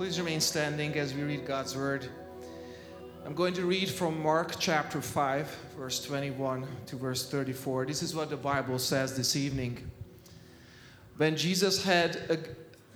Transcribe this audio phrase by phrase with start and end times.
[0.00, 2.08] Please remain standing as we read God's word.
[3.26, 7.84] I'm going to read from Mark chapter 5, verse 21 to verse 34.
[7.84, 9.90] This is what the Bible says this evening.
[11.18, 12.48] When Jesus had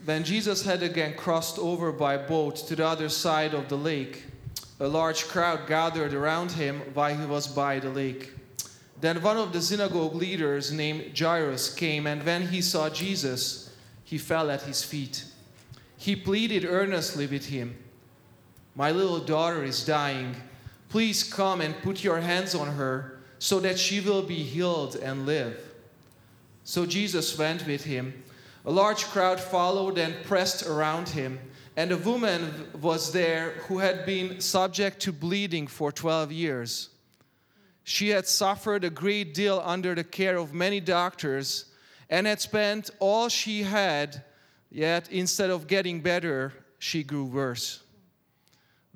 [0.07, 4.25] when Jesus had again crossed over by boat to the other side of the lake,
[4.81, 8.33] a large crowd gathered around him while he was by the lake.
[9.03, 14.17] Then one of the synagogue leaders named Jairus came, and when he saw Jesus, he
[14.17, 15.27] fell at his feet.
[15.97, 17.77] He pleaded earnestly with him
[18.75, 20.35] My little daughter is dying.
[20.89, 25.27] Please come and put your hands on her so that she will be healed and
[25.27, 25.59] live.
[26.65, 28.25] So Jesus went with him.
[28.65, 31.39] A large crowd followed and pressed around him,
[31.77, 36.89] and a woman was there who had been subject to bleeding for 12 years.
[37.83, 41.67] She had suffered a great deal under the care of many doctors
[42.09, 44.23] and had spent all she had
[44.75, 47.85] Yet instead of getting better, she grew worse.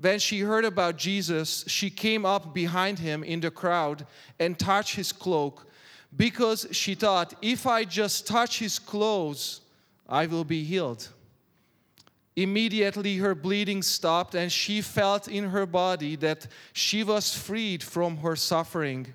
[0.01, 4.05] When she heard about Jesus, she came up behind him in the crowd
[4.41, 5.71] and touched his cloak
[6.17, 9.61] because she thought, if I just touch his clothes,
[10.09, 11.11] I will be healed.
[12.35, 18.17] Immediately her bleeding stopped, and she felt in her body that she was freed from
[18.17, 19.15] her suffering.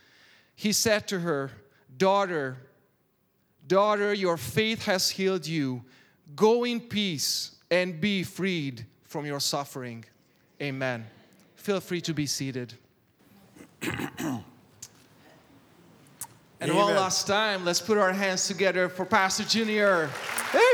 [0.55, 1.51] he said to her,
[1.97, 2.57] Daughter,
[3.67, 5.83] daughter, your faith has healed you.
[6.35, 10.05] Go in peace and be freed from your suffering.
[10.61, 11.05] Amen.
[11.55, 12.73] Feel free to be seated.
[13.81, 14.43] and
[16.61, 16.75] Amen.
[16.75, 20.09] one last time, let's put our hands together for Pastor Junior.
[20.51, 20.73] Hey,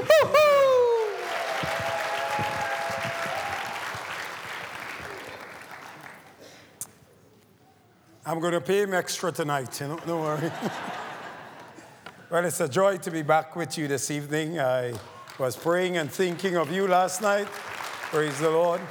[8.28, 10.52] I'm going to pay him extra tonight, you know, don't worry.
[12.30, 14.60] well, it's a joy to be back with you this evening.
[14.60, 14.96] I
[15.40, 17.48] was praying and thinking of you last night.
[18.12, 18.82] Praise the Lord.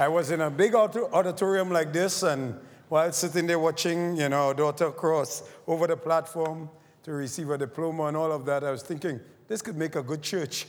[0.00, 4.52] I was in a big auditorium like this, and while sitting there watching, you know,
[4.52, 6.68] daughter cross over the platform
[7.04, 10.02] to receive a diploma and all of that, I was thinking, this could make a
[10.02, 10.66] good church.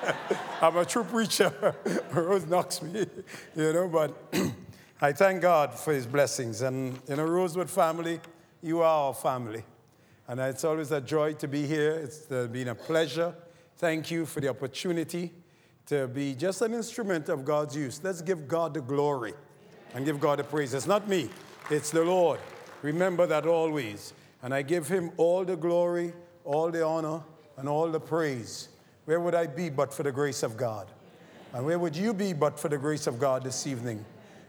[0.60, 1.76] I'm a true preacher.
[2.10, 3.06] Rose knocks me,
[3.54, 4.34] you know, but
[5.00, 6.62] I thank God for his blessings.
[6.62, 8.20] And in a Rosewood family,
[8.62, 9.64] you are our family.
[10.28, 11.92] And it's always a joy to be here.
[11.92, 13.34] It's uh, been a pleasure.
[13.76, 15.32] Thank you for the opportunity
[15.86, 18.00] to be just an instrument of God's use.
[18.02, 19.34] Let's give God the glory
[19.94, 20.72] and give God the praise.
[20.72, 21.28] It's not me,
[21.70, 22.38] it's the Lord.
[22.82, 24.12] Remember that always.
[24.42, 26.12] And I give him all the glory,
[26.44, 27.20] all the honor,
[27.56, 28.68] and all the praise.
[29.06, 30.86] Where would I be but for the grace of God?
[31.52, 34.04] And where would you be but for the grace of God this evening?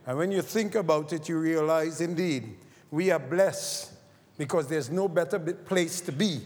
[0.08, 2.56] And when you think about it, you realize indeed
[2.92, 3.92] we are blessed
[4.38, 6.42] because there's no better place to be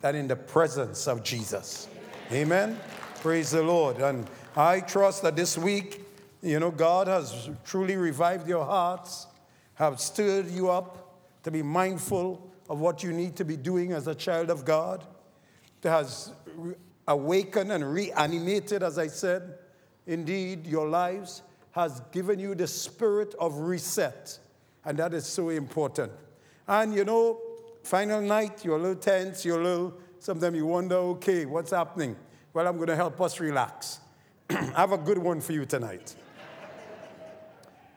[0.00, 1.88] than in the presence of Jesus.
[2.32, 2.78] Amen.
[3.16, 3.98] Praise the Lord.
[3.98, 6.00] And I trust that this week,
[6.42, 9.26] you know, God has truly revived your hearts,
[9.74, 14.06] have stirred you up to be mindful of what you need to be doing as
[14.06, 15.04] a child of God,
[15.82, 16.32] has
[17.06, 19.58] awakened and reanimated, as I said,
[20.06, 24.38] indeed, your lives has given you the spirit of reset.
[24.84, 26.12] And that is so important.
[26.68, 27.40] And you know,
[27.82, 32.16] final night, you're a little tense, you're a little, sometimes you wonder, okay, what's happening?
[32.52, 34.00] Well, I'm going to help us relax.
[34.50, 36.14] I have a good one for you tonight.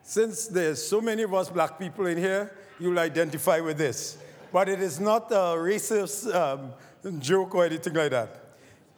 [0.02, 4.18] Since there's so many of us black people in here, you'll identify with this.
[4.54, 6.74] But it is not a racist um,
[7.20, 8.42] joke or anything like that.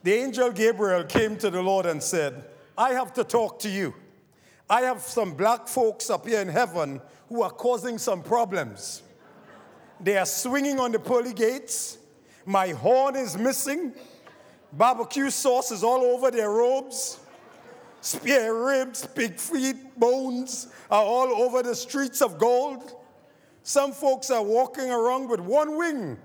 [0.04, 2.46] The angel Gabriel came to the Lord and said,
[2.78, 3.94] I have to talk to you.
[4.69, 9.02] I have some black folks up here in heaven who are causing some problems.
[10.00, 11.98] They are swinging on the pearly gates.
[12.46, 13.94] My horn is missing.
[14.74, 17.19] Barbecue sauce is all over their robes.
[18.02, 22.94] Spare ribs, pig feet, bones are all over the streets of gold.
[23.63, 26.18] Some folks are walking around with one wing.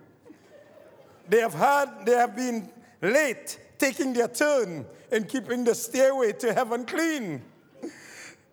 [1.29, 6.53] They have had, they have been late taking their turn in keeping the stairway to
[6.53, 7.43] heaven clean.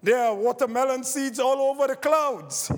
[0.02, 2.72] There are watermelon seeds all over the clouds.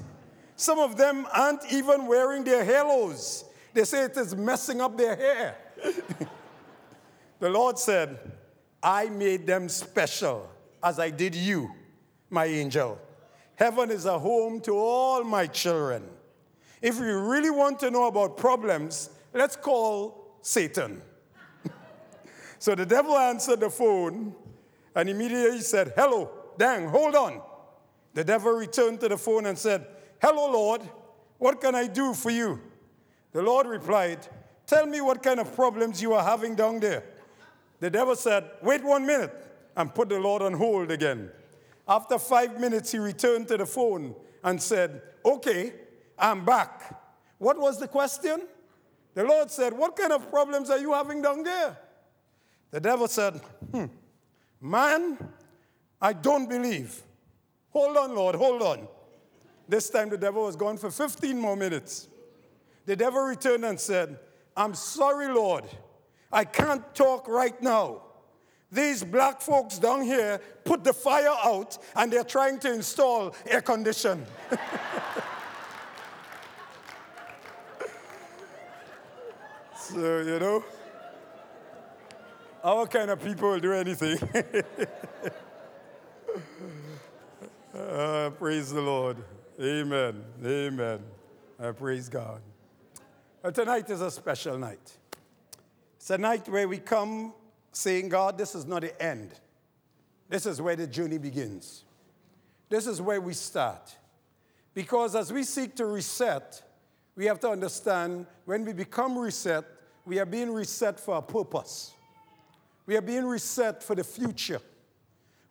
[0.55, 3.45] Some of them aren't even wearing their halos.
[3.73, 5.55] They say it is messing up their hair.
[7.39, 8.19] the Lord said,
[8.81, 10.49] I made them special
[10.83, 11.71] as I did you,
[12.29, 12.99] my angel.
[13.55, 16.03] Heaven is a home to all my children.
[16.81, 21.01] If you really want to know about problems, let's call Satan.
[22.59, 24.33] so the devil answered the phone
[24.95, 27.41] and immediately said, Hello, dang, hold on.
[28.13, 29.85] The devil returned to the phone and said,
[30.21, 30.81] Hello, Lord,
[31.37, 32.59] what can I do for you?
[33.31, 34.27] The Lord replied,
[34.67, 37.03] Tell me what kind of problems you are having down there.
[37.79, 39.33] The devil said, Wait one minute,
[39.75, 41.31] and put the Lord on hold again.
[41.87, 45.73] After five minutes, he returned to the phone and said, Okay,
[46.17, 46.99] I'm back.
[47.37, 48.47] What was the question?
[49.13, 51.77] The Lord said, What kind of problems are you having down there?
[52.69, 53.85] The devil said, Hmm,
[54.61, 55.17] man,
[56.01, 57.03] I don't believe.
[57.71, 58.87] Hold on, Lord, hold on.
[59.67, 62.07] This time the devil was gone for 15 more minutes.
[62.85, 64.17] The devil returned and said,
[64.57, 65.65] I'm sorry, Lord.
[66.31, 68.01] I can't talk right now.
[68.71, 73.61] These black folks down here put the fire out and they're trying to install air
[73.61, 74.25] condition.
[79.77, 80.63] so, you know,
[82.63, 84.17] our kind of people will do anything.
[87.75, 89.17] uh, praise the Lord.
[89.61, 90.23] Amen.
[90.45, 90.99] Amen.
[91.59, 92.41] I praise God.
[93.43, 94.97] Well, tonight is a special night.
[95.97, 97.33] It's a night where we come
[97.71, 99.31] saying, God, this is not the end.
[100.29, 101.83] This is where the journey begins.
[102.69, 103.95] This is where we start.
[104.73, 106.61] Because as we seek to reset,
[107.15, 109.65] we have to understand when we become reset,
[110.05, 111.93] we are being reset for a purpose.
[112.85, 114.61] We are being reset for the future.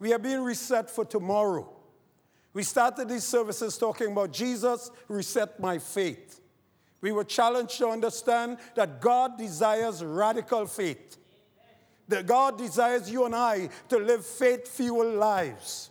[0.00, 1.68] We are being reset for tomorrow.
[2.52, 6.40] We started these services talking about Jesus reset my faith.
[7.00, 11.18] We were challenged to understand that God desires radical faith.
[12.08, 15.90] That God desires you and I to live faith fueled lives.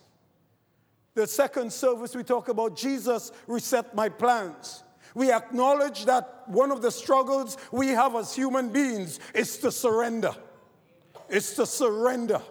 [1.13, 4.83] The second service, we talk about Jesus reset my plans.
[5.15, 10.35] We acknowledge that one of the struggles we have as human beings is to surrender.
[11.29, 12.41] It's to surrender,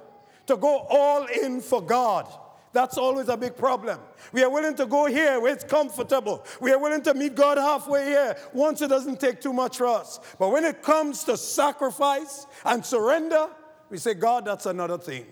[0.49, 2.27] to go all in for God.
[2.73, 3.99] That's always a big problem.
[4.33, 6.45] We are willing to go here where it's comfortable.
[6.61, 9.87] We are willing to meet God halfway here once it doesn't take too much for
[9.87, 10.21] us.
[10.39, 13.49] But when it comes to sacrifice and surrender,
[13.89, 15.27] we say, God, that's another thing.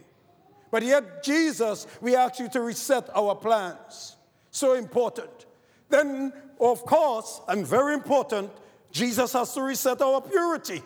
[0.71, 4.17] But yet, Jesus, we ask you to reset our plans.
[4.51, 5.47] So important.
[5.89, 8.51] Then, of course, and very important,
[8.91, 10.83] Jesus has to reset our purity.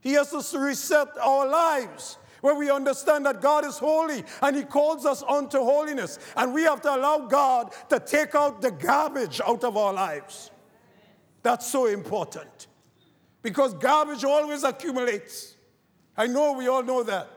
[0.00, 4.62] He has to reset our lives where we understand that God is holy and He
[4.62, 6.18] calls us unto holiness.
[6.36, 10.50] And we have to allow God to take out the garbage out of our lives.
[11.42, 12.66] That's so important
[13.42, 15.54] because garbage always accumulates.
[16.16, 17.28] I know we all know that.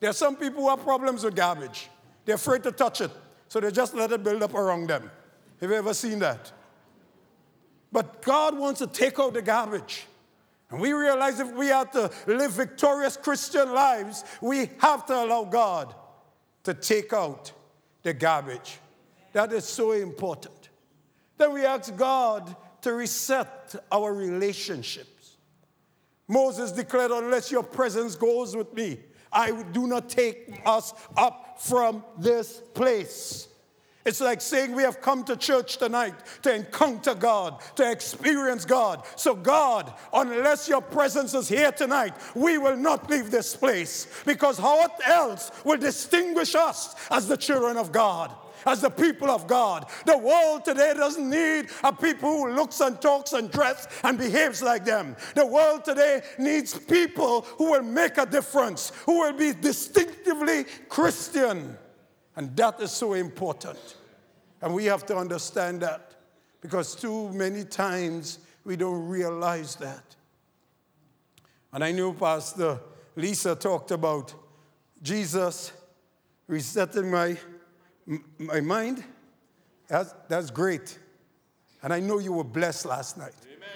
[0.00, 1.88] There are some people who have problems with garbage,
[2.24, 3.10] they're afraid to touch it,
[3.48, 5.10] so they just let it build up around them.
[5.60, 6.52] Have you ever seen that?
[7.90, 10.06] But God wants to take out the garbage.
[10.70, 15.44] And we realize if we are to live victorious Christian lives, we have to allow
[15.44, 15.94] God
[16.64, 17.52] to take out
[18.02, 18.78] the garbage.
[19.32, 20.68] That is so important.
[21.38, 25.36] Then we ask God to reset our relationships.
[26.26, 28.98] Moses declared, Unless your presence goes with me,
[29.32, 33.47] I do not take us up from this place.
[34.08, 39.02] It's like saying we have come to church tonight to encounter God, to experience God.
[39.16, 44.58] So, God, unless your presence is here tonight, we will not leave this place because
[44.62, 48.34] what else will distinguish us as the children of God?
[48.64, 49.84] As the people of God.
[50.06, 54.62] The world today doesn't need a people who looks and talks and dress and behaves
[54.62, 55.16] like them.
[55.34, 61.76] The world today needs people who will make a difference, who will be distinctively Christian.
[62.36, 63.97] And that is so important.
[64.60, 66.14] And we have to understand that
[66.60, 70.16] because too many times we don't realize that.
[71.72, 72.80] And I knew Pastor
[73.16, 74.34] Lisa talked about
[75.02, 75.72] Jesus
[76.46, 77.36] resetting my,
[78.38, 79.04] my mind.
[79.86, 80.98] That's, that's great.
[81.82, 83.34] And I know you were blessed last night.
[83.44, 83.68] Amen.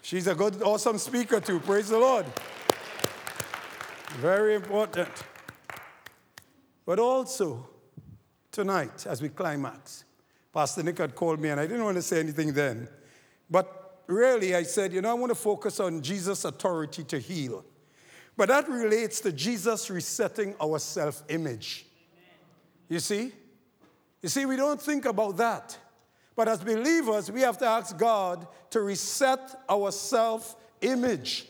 [0.00, 1.60] She's a good, awesome speaker, too.
[1.60, 2.24] Praise the Lord.
[4.20, 5.10] Very important.
[6.86, 7.68] But also,
[8.58, 10.02] tonight as we climax.
[10.52, 12.88] Pastor Nick had called me, and I didn't want to say anything then.
[13.48, 17.64] But really, I said, you know, I want to focus on Jesus' authority to heal.
[18.36, 21.86] But that relates to Jesus resetting our self image.
[22.88, 23.30] You see?
[24.22, 25.78] You see, we don't think about that.
[26.34, 31.46] But as believers, we have to ask God to reset our self image.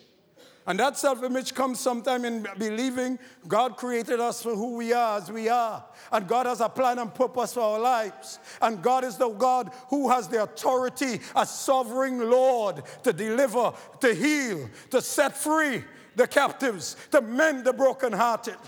[0.69, 5.17] And that self image comes sometime in believing God created us for who we are
[5.17, 5.83] as we are.
[6.13, 8.39] And God has a plan and purpose for our lives.
[8.61, 14.15] And God is the God who has the authority as sovereign Lord to deliver, to
[14.15, 15.83] heal, to set free
[16.17, 18.59] the captives, to mend the brokenhearted,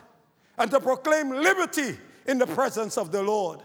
[0.56, 3.60] and to proclaim liberty in the presence of the Lord.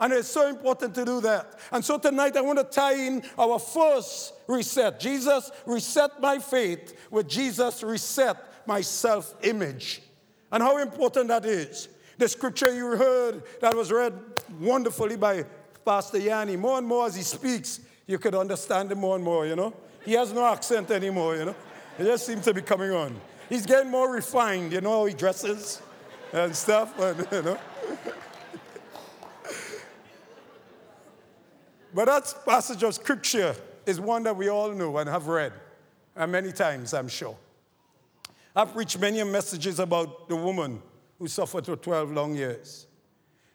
[0.00, 1.58] And it's so important to do that.
[1.72, 5.00] And so tonight I want to tie in our first reset.
[5.00, 8.36] Jesus reset my faith with Jesus reset
[8.66, 10.02] my self image.
[10.52, 11.88] And how important that is.
[12.16, 14.12] The scripture you heard that was read
[14.60, 15.44] wonderfully by
[15.84, 19.46] Pastor Yanni, more and more as he speaks, you could understand him more and more,
[19.46, 19.72] you know.
[20.04, 21.54] He has no accent anymore, you know.
[21.98, 23.20] It just seems to be coming on.
[23.48, 25.80] He's getting more refined, you know how he dresses
[26.32, 26.94] and stuff,
[27.32, 27.58] you know.
[31.98, 35.52] But that passage of scripture is one that we all know and have read
[36.14, 37.36] and many times, I'm sure.
[38.54, 40.80] I've preached many messages about the woman
[41.18, 42.86] who suffered for 12 long years.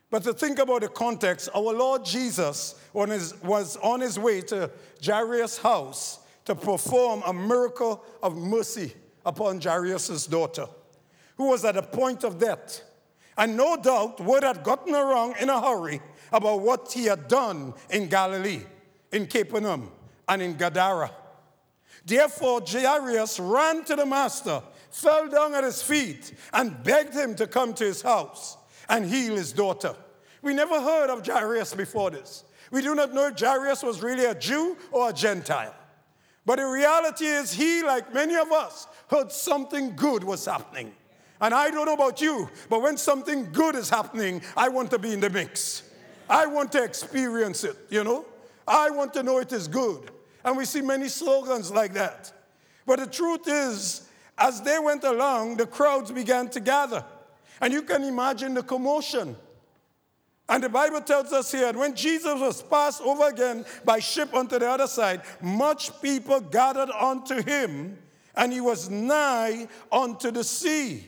[0.09, 4.69] But to think about the context, our Lord Jesus was on his way to
[5.01, 8.93] Jairus' house to perform a miracle of mercy
[9.25, 10.67] upon Jairus' daughter,
[11.37, 12.81] who was at the point of death.
[13.37, 17.73] And no doubt, word had gotten around in a hurry about what he had done
[17.89, 18.61] in Galilee,
[19.11, 19.91] in Capernaum,
[20.27, 21.11] and in Gadara.
[22.05, 24.61] Therefore, Jairus ran to the master,
[24.91, 28.57] fell down at his feet, and begged him to come to his house
[28.89, 29.95] and heal his daughter.
[30.41, 32.43] We never heard of Jairus before this.
[32.71, 35.73] We do not know if Jairus was really a Jew or a Gentile.
[36.45, 40.93] But the reality is, he, like many of us, heard something good was happening.
[41.41, 44.99] And I don't know about you, but when something good is happening, I want to
[44.99, 45.83] be in the mix.
[46.29, 48.25] I want to experience it, you know?
[48.67, 50.09] I want to know it is good.
[50.45, 52.31] And we see many slogans like that.
[52.85, 57.03] But the truth is, as they went along, the crowds began to gather.
[57.61, 59.35] And you can imagine the commotion.
[60.49, 64.59] And the Bible tells us here, when Jesus was passed over again by ship onto
[64.59, 67.97] the other side, much people gathered unto him,
[68.35, 71.07] and he was nigh unto the sea.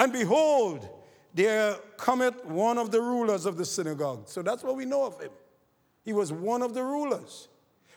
[0.00, 0.88] And behold,
[1.34, 4.30] there cometh one of the rulers of the synagogue.
[4.30, 5.30] So that's what we know of him.
[6.02, 7.48] He was one of the rulers.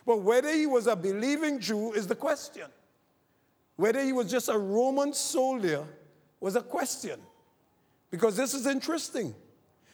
[0.04, 2.66] But whether he was a believing Jew is the question.
[3.76, 5.86] Whether he was just a Roman soldier
[6.40, 7.18] was a question.
[8.10, 9.34] Because this is interesting.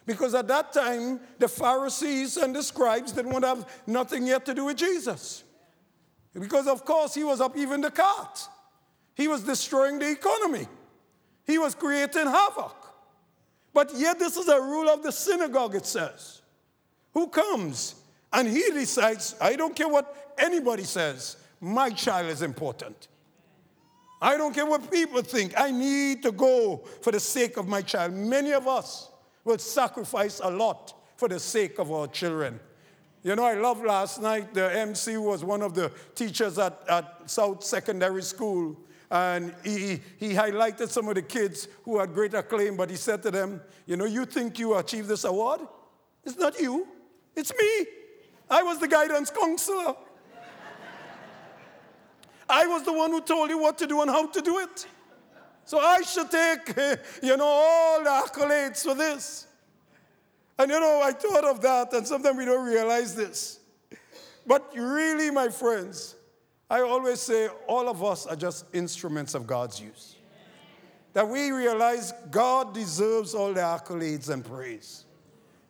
[0.04, 4.44] Because at that time, the Pharisees and the scribes didn't want to have nothing yet
[4.46, 5.44] to do with Jesus.
[6.34, 8.48] Because, of course, he was up even the cart.
[9.14, 10.66] He was destroying the economy.
[11.46, 12.76] He was creating havoc.
[13.72, 16.42] But yet, this is a rule of the synagogue, it says.
[17.12, 17.94] Who comes
[18.32, 23.08] and he decides, I don't care what anybody says, my child is important.
[24.22, 25.58] I don't care what people think.
[25.58, 28.12] I need to go for the sake of my child.
[28.12, 29.08] Many of us
[29.44, 32.60] will sacrifice a lot for the sake of our children.
[33.22, 37.30] You know, I love last night, the MC was one of the teachers at, at
[37.30, 38.76] South Secondary School
[39.10, 43.22] and he, he highlighted some of the kids who had great acclaim, but he said
[43.24, 45.60] to them, You know, you think you achieved this award?
[46.24, 46.86] It's not you,
[47.34, 47.86] it's me.
[48.48, 49.94] I was the guidance counselor.
[52.48, 54.86] I was the one who told you what to do and how to do it.
[55.64, 56.76] So I should take,
[57.22, 59.46] you know, all the accolades for this.
[60.58, 63.60] And you know, I thought of that, and sometimes we don't realize this.
[64.46, 66.16] But really, my friends,
[66.70, 70.14] I always say all of us are just instruments of God's use.
[71.12, 75.04] That we realize God deserves all the accolades and praise.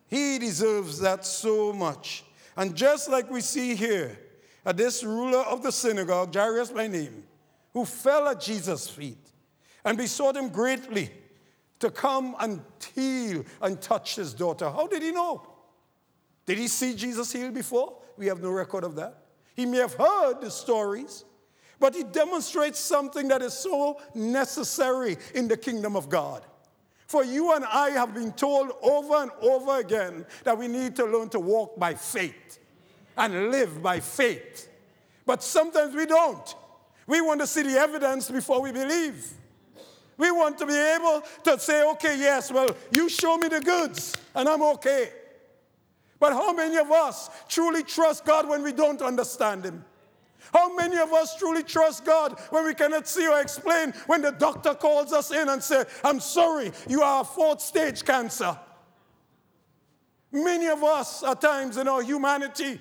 [0.08, 2.24] He deserves that so much.
[2.54, 4.18] And just like we see here,
[4.66, 7.24] at this ruler of the synagogue, Jairus by name,
[7.72, 9.30] who fell at Jesus' feet
[9.84, 11.10] and besought him greatly
[11.78, 12.60] to come and
[12.94, 14.68] heal and touch his daughter.
[14.68, 15.46] How did he know?
[16.44, 17.96] Did he see Jesus heal before?
[18.18, 19.19] We have no record of that.
[19.60, 21.26] He may have heard the stories,
[21.78, 26.46] but he demonstrates something that is so necessary in the kingdom of God.
[27.06, 31.04] For you and I have been told over and over again that we need to
[31.04, 32.58] learn to walk by faith
[33.18, 34.70] and live by faith.
[35.26, 36.54] But sometimes we don't.
[37.06, 39.30] We want to see the evidence before we believe.
[40.16, 44.16] We want to be able to say, okay, yes, well, you show me the goods
[44.34, 45.10] and I'm okay.
[46.20, 49.84] But how many of us truly trust God when we don't understand Him?
[50.52, 54.32] How many of us truly trust God when we cannot see or explain when the
[54.32, 58.58] doctor calls us in and says, I'm sorry, you are fourth stage cancer?
[60.32, 62.80] Many of us, at times in our humanity,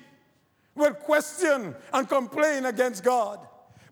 [0.74, 3.40] will question and complain against God.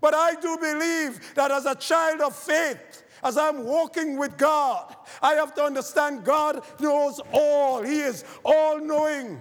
[0.01, 4.95] But I do believe that as a child of faith, as I'm walking with God,
[5.23, 7.83] I have to understand God knows all.
[7.83, 9.41] He is all knowing,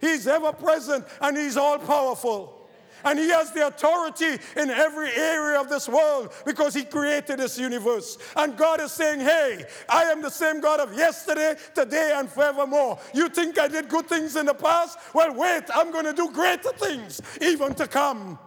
[0.00, 2.60] He's ever present, and He's all powerful.
[3.04, 7.58] And he has the authority in every area of this world because he created this
[7.58, 8.18] universe.
[8.36, 12.98] And God is saying, Hey, I am the same God of yesterday, today, and forevermore.
[13.14, 14.98] You think I did good things in the past?
[15.14, 18.38] Well, wait, I'm going to do greater things even to come.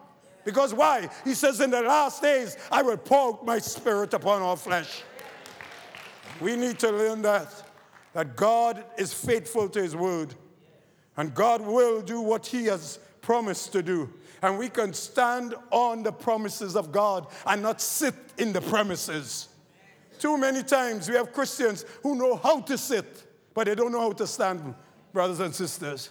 [0.45, 1.09] Because why?
[1.23, 5.03] He says, In the last days, I will pour my spirit upon all flesh.
[6.41, 7.47] We need to learn that,
[8.13, 10.33] that God is faithful to his word.
[11.15, 14.11] And God will do what he has promised to do.
[14.41, 19.47] And we can stand on the promises of God and not sit in the premises.
[20.19, 23.23] Too many times we have Christians who know how to sit,
[23.53, 24.75] but they don't know how to stand,
[25.13, 26.09] brothers and sisters.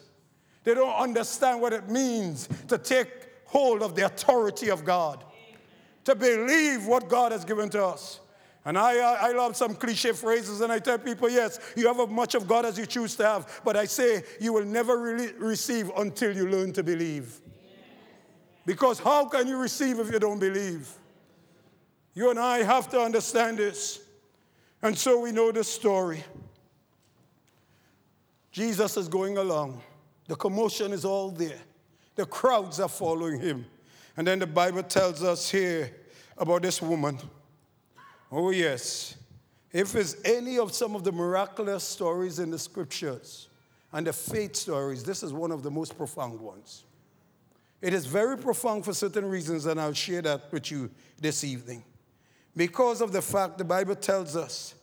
[0.65, 3.09] They don't understand what it means to take
[3.52, 5.23] hold of the authority of God,
[6.04, 8.21] to believe what God has given to us.
[8.64, 12.09] And I, I love some cliche phrases, and I tell people, yes, you have as
[12.09, 15.32] much of God as you choose to have, but I say you will never really
[15.35, 17.40] receive until you learn to believe.
[18.64, 20.88] Because how can you receive if you don't believe?
[22.14, 24.00] You and I have to understand this.
[24.80, 26.25] And so we know the story.
[28.50, 29.82] Jesus is going along,
[30.28, 31.59] the commotion is all there,
[32.14, 33.66] the crowds are following him.
[34.16, 35.90] And then the Bible tells us here
[36.37, 37.19] about this woman.
[38.31, 39.16] Oh, yes.
[39.73, 43.49] If it's any of some of the miraculous stories in the scriptures
[43.92, 46.85] and the faith stories, this is one of the most profound ones.
[47.81, 51.83] It is very profound for certain reasons, and I'll share that with you this evening.
[52.54, 54.75] Because of the fact the Bible tells us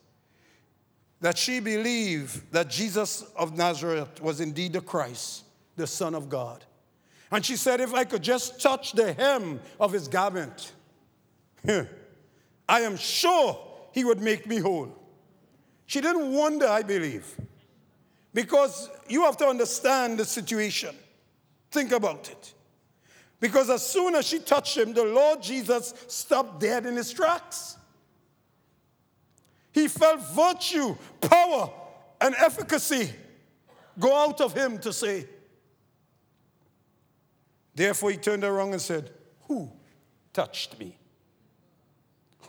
[1.22, 5.44] that she believed that Jesus of Nazareth was indeed the Christ,
[5.76, 6.66] the Son of God.
[7.32, 10.72] And she said, If I could just touch the hem of his garment,
[11.68, 13.60] I am sure
[13.92, 14.96] he would make me whole.
[15.86, 17.26] She didn't wonder, I believe,
[18.34, 20.96] because you have to understand the situation.
[21.72, 22.54] Think about it.
[23.40, 27.78] Because as soon as she touched him, the Lord Jesus stopped dead in his tracks.
[29.72, 31.72] He felt virtue, power,
[32.20, 33.12] and efficacy
[33.98, 35.26] go out of him to say.
[37.80, 39.10] Therefore, he turned around and said,
[39.48, 39.72] Who
[40.34, 40.98] touched me?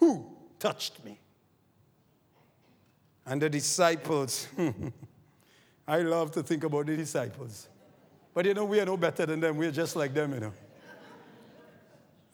[0.01, 0.27] Who
[0.59, 1.21] touched me?
[3.25, 4.49] And the disciples,
[5.87, 7.69] I love to think about the disciples.
[8.35, 9.57] But you know, we are no better than them.
[9.57, 10.53] We're just like them, you know.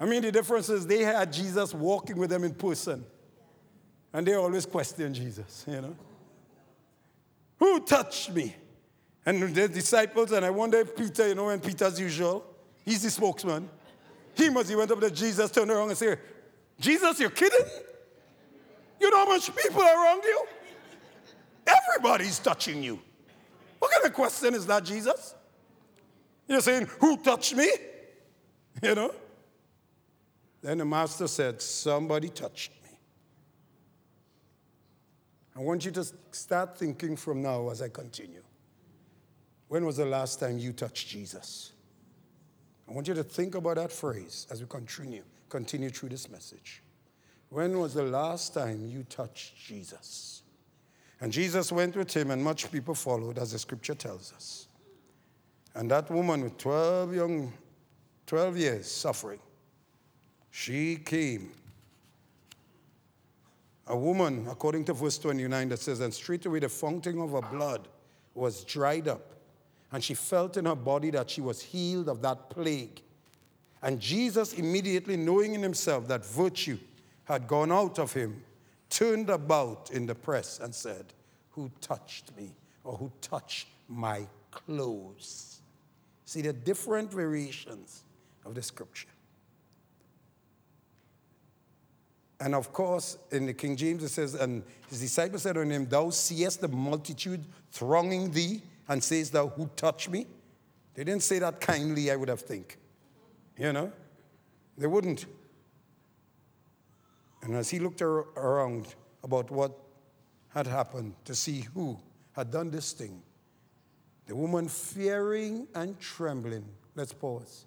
[0.01, 3.05] I mean, the difference is they had Jesus walking with them in person.
[4.11, 5.97] And they always question Jesus, you know.
[7.59, 8.57] Who touched me?
[9.27, 12.56] And the disciples, and I wonder if Peter, you know, when Peter's usual,
[12.87, 13.69] he's the spokesman.
[14.35, 16.19] He must, he went up to Jesus, turned around and said,
[16.81, 17.67] Jesus, you're kidding?
[19.01, 20.47] You know how much people are around you?
[21.67, 22.99] Everybody's touching you.
[23.79, 25.35] What kind of question is that, Jesus?
[26.49, 27.69] You're saying, Who touched me?
[28.83, 29.15] You know?
[30.63, 32.91] Then the master said, Somebody touched me.
[35.57, 38.43] I want you to start thinking from now as I continue.
[39.69, 41.73] When was the last time you touched Jesus?
[42.89, 46.83] I want you to think about that phrase as we continue continue through this message.
[47.51, 50.43] When was the last time you touched Jesus?
[51.21, 54.69] And Jesus went with him, and much people followed, as the scripture tells us.
[55.75, 57.53] And that woman with 12 young,
[58.27, 59.39] 12 years suffering,
[60.51, 61.53] she came.
[63.87, 67.89] A woman, according to verse 29, that says, And straightway the fountain of her blood
[68.35, 69.36] was dried up,
[69.93, 73.01] and she felt in her body that she was healed of that plague.
[73.83, 76.79] And Jesus, immediately knowing in himself that virtue
[77.25, 78.43] had gone out of him,
[78.91, 81.07] turned about in the press and said,
[81.51, 82.51] Who touched me?
[82.85, 85.61] Or who touched my clothes?
[86.25, 88.03] See the different variations
[88.45, 89.09] of the scripture.
[92.41, 95.89] And of course, in the King James, it says, And his disciples said unto him,
[95.89, 100.27] Thou seest the multitude thronging thee, and says, thou, Who touched me?
[100.95, 102.79] They didn't say that kindly, I would have think.
[103.59, 103.93] You know?
[104.79, 105.27] They wouldn't.
[107.43, 109.73] And as he looked around about what
[110.49, 111.99] had happened to see who
[112.33, 113.23] had done this thing,
[114.27, 116.65] the woman fearing and trembling.
[116.95, 117.67] Let's pause.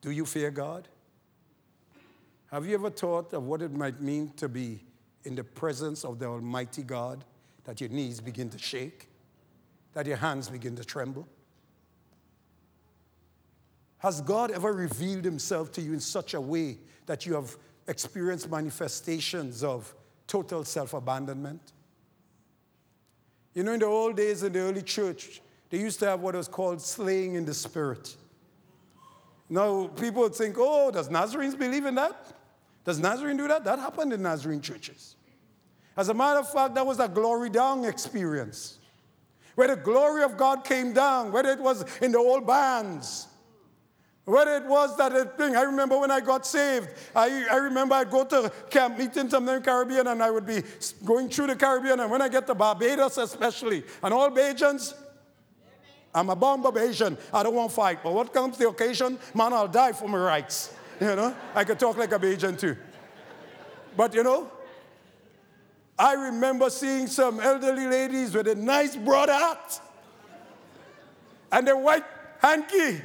[0.00, 0.88] Do you fear God?
[2.50, 4.80] Have you ever thought of what it might mean to be
[5.24, 7.24] in the presence of the Almighty God,
[7.64, 9.08] that your knees begin to shake,
[9.94, 11.26] that your hands begin to tremble?
[13.98, 18.50] Has God ever revealed himself to you in such a way that you have experienced
[18.50, 19.94] manifestations of
[20.26, 21.72] total self abandonment?
[23.54, 26.34] You know, in the old days in the early church, they used to have what
[26.34, 28.16] was called slaying in the spirit.
[29.48, 32.32] Now, people would think, oh, does Nazarenes believe in that?
[32.84, 33.64] Does Nazarene do that?
[33.64, 35.16] That happened in Nazarene churches.
[35.96, 38.78] As a matter of fact, that was a glory down experience
[39.54, 43.26] where the glory of God came down, whether it was in the old bands,
[44.24, 45.56] whether it was that thing.
[45.56, 49.44] I remember when I got saved, I, I remember I'd go to camp meetings in
[49.44, 50.62] the Caribbean and I would be
[51.04, 52.00] going through the Caribbean.
[52.00, 54.94] And when I get to Barbados, especially, and all Bajans,
[56.14, 57.16] I'm a bomb Barbadian.
[57.32, 58.02] I don't want to fight.
[58.02, 60.74] But what comes the occasion, man, I'll die for my rights.
[61.00, 62.76] You know, I could talk like a Bajan too.
[63.96, 64.50] But you know,
[65.98, 69.80] I remember seeing some elderly ladies with a nice broad hat
[71.50, 72.04] and a white
[72.40, 73.02] hanky.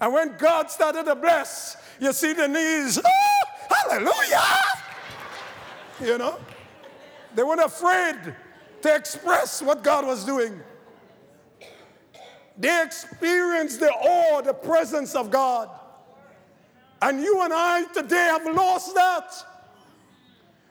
[0.00, 4.42] And when God started to bless, you see the knees, oh, hallelujah!
[6.00, 6.38] You know,
[7.34, 8.34] they weren't afraid
[8.82, 10.60] to express what God was doing.
[12.58, 15.70] They experienced the awe, the presence of God.
[17.00, 19.32] And you and I today have lost that.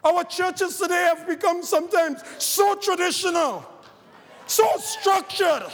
[0.04, 3.66] Our churches today have become sometimes so traditional,
[4.48, 5.72] so structured,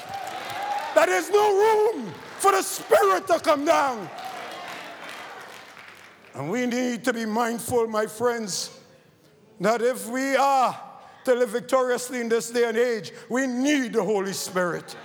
[0.95, 4.09] that there's no room for the Spirit to come down.
[6.33, 8.77] And we need to be mindful, my friends,
[9.61, 10.77] that if we are
[11.23, 14.95] to live victoriously in this day and age, we need the Holy Spirit.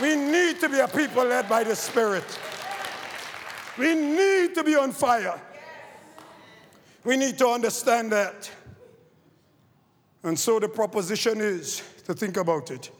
[0.00, 2.24] We need to be a people led by the Spirit.
[3.78, 5.40] We need to be on fire.
[7.04, 8.50] We need to understand that.
[10.22, 12.90] And so the proposition is to think about it.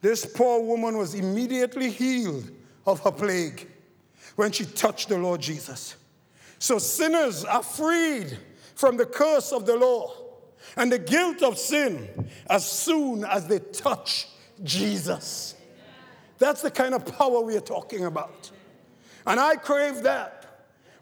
[0.00, 2.50] This poor woman was immediately healed
[2.86, 3.68] of her plague
[4.36, 5.96] when she touched the Lord Jesus.
[6.58, 8.38] So sinners are freed
[8.74, 10.14] from the curse of the law
[10.76, 14.28] and the guilt of sin as soon as they touch
[14.62, 15.54] Jesus.
[16.38, 18.50] That's the kind of power we are talking about.
[19.26, 20.43] And I crave that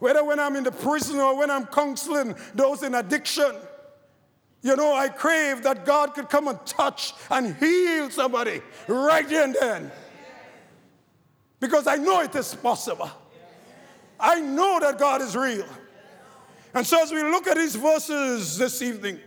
[0.03, 3.53] whether when I'm in the prison or when I'm counseling those in addiction.
[4.61, 9.45] You know, I crave that God could come and touch and heal somebody right there
[9.45, 9.93] and then.
[11.61, 13.13] Because I know it is possible.
[14.19, 15.69] I know that God is real.
[16.75, 19.21] And so, as we look at these verses this evening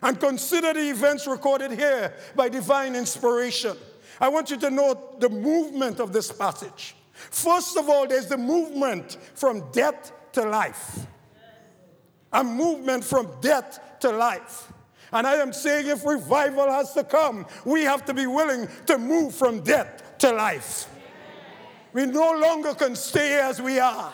[0.00, 3.76] and consider the events recorded here by divine inspiration,
[4.20, 6.94] I want you to note the movement of this passage.
[7.30, 11.06] First of all, there's the movement from death to life.
[12.32, 14.72] A movement from death to life.
[15.12, 18.98] And I am saying if revival has to come, we have to be willing to
[18.98, 20.88] move from death to life.
[21.92, 24.12] We no longer can stay as we are,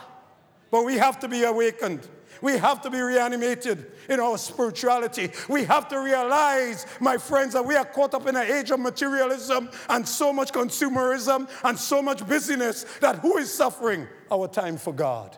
[0.70, 2.06] but we have to be awakened.
[2.42, 5.30] We have to be reanimated in our spirituality.
[5.48, 8.80] We have to realize, my friends, that we are caught up in an age of
[8.80, 14.08] materialism and so much consumerism and so much busyness that who is suffering?
[14.30, 15.36] Our time for God.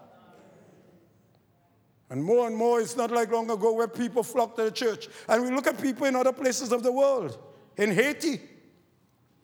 [2.09, 5.09] And more and more, it's not like long ago where people flocked to the church.
[5.29, 7.39] And we look at people in other places of the world.
[7.77, 8.41] In Haiti,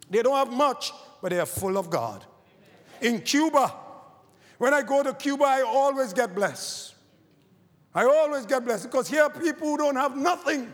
[0.09, 2.25] they don't have much, but they are full of God.
[3.03, 3.75] In Cuba,
[4.57, 6.89] when I go to Cuba, I always get blessed.
[7.94, 10.72] I always get blessed because here are people who don't have nothing.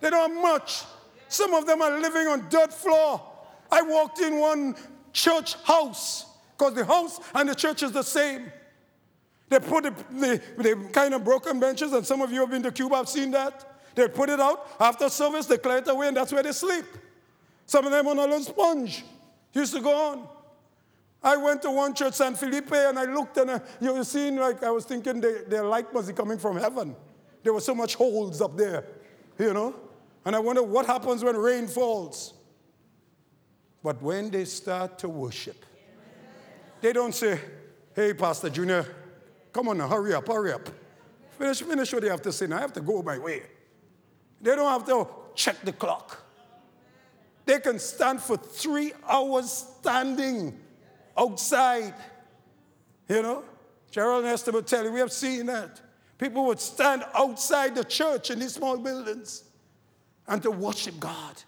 [0.00, 0.84] They don't have much.
[1.28, 3.22] Some of them are living on dirt floor.
[3.70, 4.74] I walked in one
[5.12, 8.52] church house because the house and the church is the same.
[9.48, 12.62] They put the, the, the, kind of broken benches, and some of you have been
[12.62, 13.68] to Cuba, I've seen that.
[13.94, 16.86] They put it out after service, they clear it away, and that's where they sleep.
[17.66, 19.04] Some of them on a little sponge.
[19.52, 20.28] Used to go on.
[21.24, 24.36] I went to one church, San Felipe, and I looked and I, you know, seeing
[24.36, 26.96] like I was thinking their light must be coming from heaven.
[27.42, 28.84] There were so much holes up there,
[29.38, 29.74] you know.
[30.24, 32.34] And I wonder what happens when rain falls.
[33.82, 35.64] But when they start to worship,
[36.80, 37.40] they don't say,
[37.94, 38.86] "Hey, Pastor Junior,
[39.52, 40.68] come on now, hurry up, hurry up,
[41.38, 42.46] finish, finish what they have to say.
[42.46, 43.42] Now I have to go my way."
[44.40, 46.20] They don't have to check the clock.
[47.44, 50.58] They can stand for three hours standing
[51.16, 51.94] outside.
[53.08, 53.44] You know,
[53.90, 55.80] Gerald and Esther will tell you, we have seen that.
[56.18, 59.44] People would stand outside the church in these small buildings
[60.28, 61.42] and to worship God,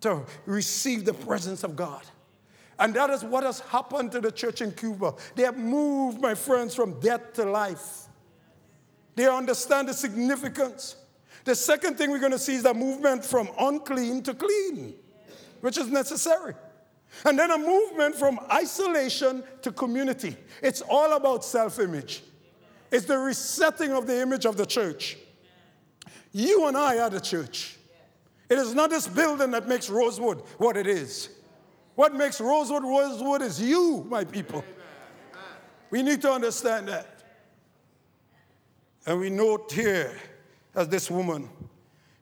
[0.00, 2.02] to receive the presence of God.
[2.78, 5.14] And that is what has happened to the church in Cuba.
[5.36, 8.06] They have moved, my friends, from death to life.
[9.14, 10.96] They understand the significance.
[11.44, 14.94] The second thing we're going to see is the movement from unclean to clean,
[15.60, 16.54] which is necessary.
[17.24, 20.36] And then a movement from isolation to community.
[20.62, 22.22] It's all about self image.
[22.90, 25.16] It's the resetting of the image of the church.
[26.32, 27.76] You and I are the church.
[28.48, 31.30] It is not this building that makes Rosewood what it is.
[31.94, 34.64] What makes Rosewood Rosewood is you, my people.
[35.90, 37.22] We need to understand that.
[39.06, 40.16] And we note here,
[40.74, 41.48] as this woman,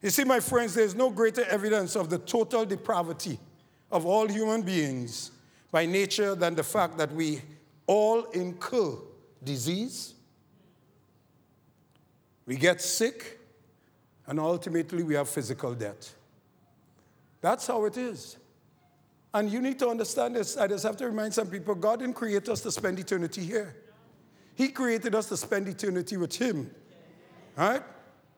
[0.03, 3.38] you see, my friends, there's no greater evidence of the total depravity
[3.90, 5.31] of all human beings
[5.70, 7.40] by nature than the fact that we
[7.87, 8.96] all incur
[9.42, 10.14] disease,
[12.46, 13.38] we get sick,
[14.27, 16.14] and ultimately we have physical death.
[17.40, 18.37] That's how it is.
[19.33, 20.57] And you need to understand this.
[20.57, 23.77] I just have to remind some people God didn't create us to spend eternity here,
[24.55, 26.70] He created us to spend eternity with Him.
[27.57, 27.83] Right?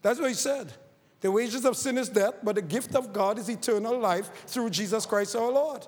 [0.03, 0.73] That's what He said.
[1.21, 4.71] The wages of sin is death, but the gift of God is eternal life through
[4.71, 5.87] Jesus Christ our Lord.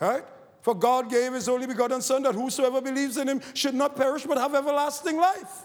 [0.00, 0.24] Right?
[0.62, 4.24] For God gave His only begotten Son that whosoever believes in Him should not perish
[4.24, 5.64] but have everlasting life.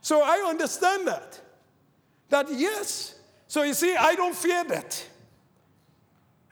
[0.00, 1.40] So I understand that.
[2.30, 3.14] That yes.
[3.46, 5.06] So you see, I don't fear that.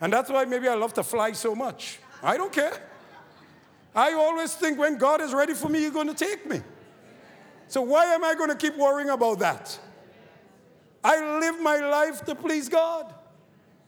[0.01, 1.99] And that's why maybe I love to fly so much.
[2.23, 2.79] I don't care.
[3.95, 6.61] I always think when God is ready for me, He's going to take me.
[7.69, 9.79] So why am I going to keep worrying about that?
[11.03, 13.15] I live my life to please God.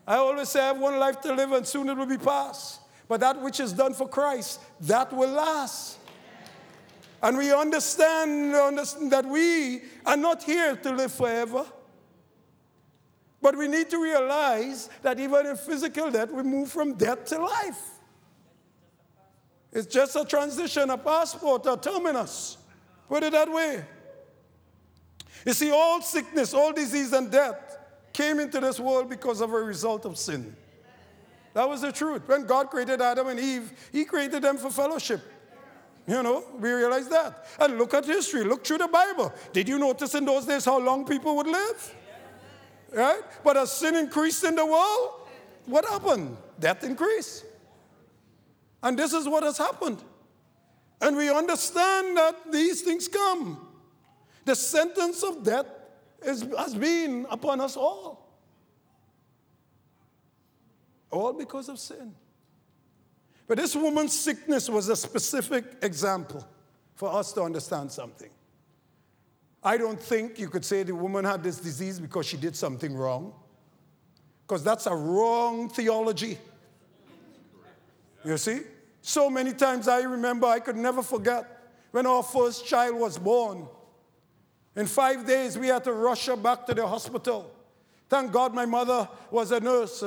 [0.06, 2.80] I always say I have one life to live and soon it will be past.
[3.08, 5.98] But that which is done for Christ, that will last.
[7.22, 11.64] And we understand, understand that we are not here to live forever.
[13.40, 17.38] But we need to realize that even in physical death, we move from death to
[17.38, 17.80] life.
[19.72, 22.58] It's just a transition, a passport, a terminus.
[23.08, 23.84] Put it that way.
[25.44, 27.78] You see, all sickness, all disease, and death
[28.12, 30.54] came into this world because of a result of sin.
[31.54, 32.22] That was the truth.
[32.26, 35.20] When God created Adam and Eve, He created them for fellowship.
[36.06, 37.46] You know, we realize that.
[37.60, 39.32] And look at history, look through the Bible.
[39.52, 41.94] Did you notice in those days how long people would live?
[42.92, 43.22] Right?
[43.44, 45.20] But as sin increased in the world,
[45.66, 46.36] what happened?
[46.58, 47.44] Death increased.
[48.82, 50.02] And this is what has happened.
[51.00, 53.68] And we understand that these things come.
[54.44, 55.66] The sentence of death
[56.22, 58.28] is, has been upon us all.
[61.10, 62.14] All because of sin.
[63.46, 66.46] But this woman's sickness was a specific example
[66.94, 68.30] for us to understand something.
[69.62, 72.96] I don't think you could say the woman had this disease because she did something
[72.96, 73.32] wrong,
[74.46, 76.38] because that's a wrong theology.
[78.24, 78.60] You see?
[79.02, 81.44] So many times I remember, I could never forget
[81.90, 83.68] when our first child was born.
[84.74, 87.50] In five days, we had to rush her back to the hospital.
[88.08, 90.04] Thank God my mother was a nurse.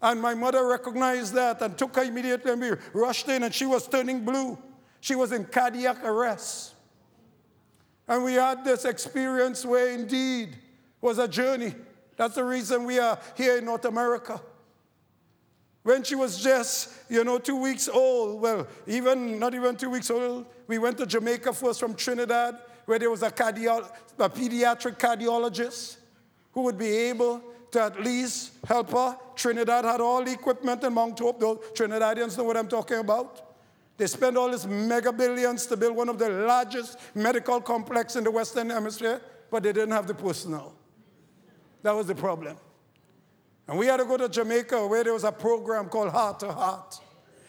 [0.00, 3.66] And my mother recognized that and took her immediately and we rushed in and she
[3.66, 4.58] was turning blue.
[5.00, 6.74] She was in cardiac arrest.
[8.08, 10.56] And we had this experience where indeed
[11.00, 11.74] was a journey.
[12.16, 14.40] That's the reason we are here in North America.
[15.82, 20.10] When she was just, you know, two weeks old, well, even not even two weeks
[20.10, 24.98] old, we went to Jamaica first from Trinidad, where there was a, cardio- a pediatric
[24.98, 25.96] cardiologist
[26.52, 29.16] who would be able to at least help her.
[29.34, 31.40] Trinidad had all the equipment in Mount Hope.
[31.40, 33.56] Those Trinidadians know what I'm talking about.
[33.96, 38.24] They spent all these mega billions to build one of the largest medical complexes in
[38.24, 40.74] the Western Hemisphere, but they didn't have the personnel.
[41.82, 42.56] That was the problem.
[43.68, 46.52] And we had to go to Jamaica where there was a program called Heart to
[46.52, 47.00] Heart.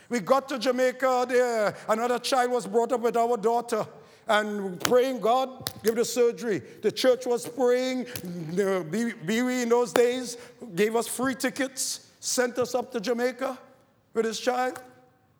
[0.09, 1.75] We got to Jamaica there.
[1.89, 3.85] Another child was brought up with our daughter
[4.27, 6.61] and praying, God, give the surgery.
[6.81, 8.05] The church was praying.
[8.05, 10.37] BWIA in those days
[10.75, 13.57] gave us free tickets, sent us up to Jamaica
[14.13, 14.81] with his child.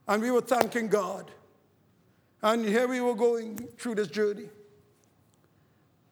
[0.08, 1.32] And we were thanking God.
[2.42, 4.50] And here we were going through this journey.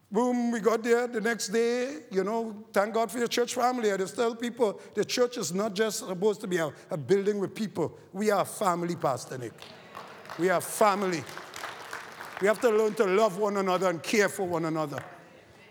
[0.10, 2.00] Boom, we got there the next day.
[2.10, 3.92] You know, thank God for your church family.
[3.92, 7.40] I just tell people the church is not just supposed to be a, a building
[7.40, 7.98] with people.
[8.12, 9.54] We are family, Pastor Nick.
[10.38, 11.24] We are family.
[12.41, 15.04] We have to learn to love one another and care for one another.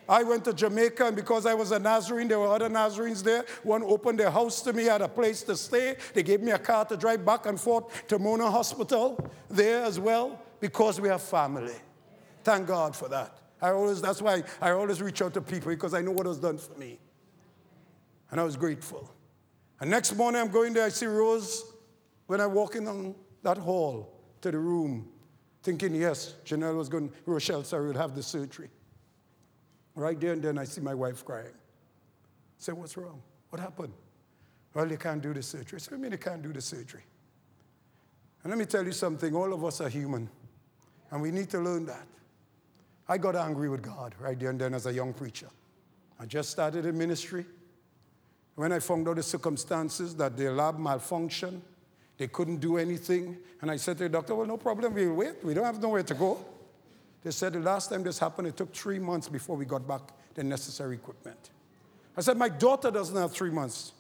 [0.09, 3.45] I went to Jamaica, and because I was a Nazarene, there were other Nazarenes there.
[3.63, 5.97] One opened their house to me, had a place to stay.
[6.15, 10.01] They gave me a car to drive back and forth to Mona Hospital there as
[10.01, 11.75] well, because we are family.
[12.43, 13.39] Thank God for that.
[13.63, 16.39] I always, that's why I always reach out to people, because I know what was
[16.39, 16.99] done for me.
[18.31, 19.13] And I was grateful.
[19.81, 21.65] And next morning, I'm going there, I see Rose
[22.27, 25.09] when I walk in on that hall to the room,
[25.63, 28.69] thinking, yes, Janelle was going, Rochelle, sorry, we'll have the surgery.
[29.95, 31.47] Right there and then, I see my wife crying.
[31.47, 33.21] I say, What's wrong?
[33.51, 33.93] What happened?
[34.73, 35.77] Well, they can't do the surgery.
[35.77, 37.03] I said, What do you mean they can't do the surgery?
[38.43, 40.29] And let me tell you something all of us are human,
[41.11, 42.07] and we need to learn that.
[43.09, 45.49] I got angry with God right there and then as a young preacher.
[46.19, 47.45] I just started in ministry.
[48.55, 51.61] When I found out the circumstances that the lab malfunctioned,
[52.21, 53.39] they couldn't do anything.
[53.63, 55.43] And I said to the doctor, Well, no problem, we'll wait.
[55.43, 56.45] We don't have nowhere to go.
[57.25, 60.03] They said the last time this happened, it took three months before we got back
[60.35, 61.49] the necessary equipment.
[62.15, 63.95] I said, My daughter doesn't have three months.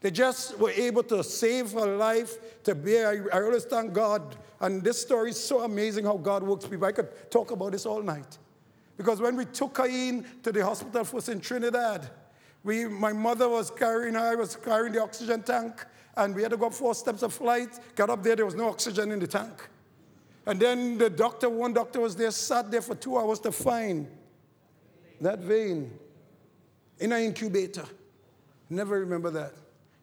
[0.00, 2.98] They just were able to save her life, to be.
[2.98, 4.34] I, I always thank God.
[4.58, 6.86] And this story is so amazing how God works people.
[6.86, 8.38] I could talk about this all night.
[8.96, 12.08] Because when we took her in to the hospital first in Trinidad,
[12.64, 15.84] we, my mother was carrying her, I was carrying the oxygen tank,
[16.16, 17.70] and we had to go up four steps of flight.
[17.94, 19.68] Got up there, there was no oxygen in the tank.
[20.46, 24.08] And then the doctor, one doctor was there, sat there for two hours to find
[25.20, 25.90] that vein
[26.98, 27.84] in an incubator.
[28.68, 29.54] Never remember that.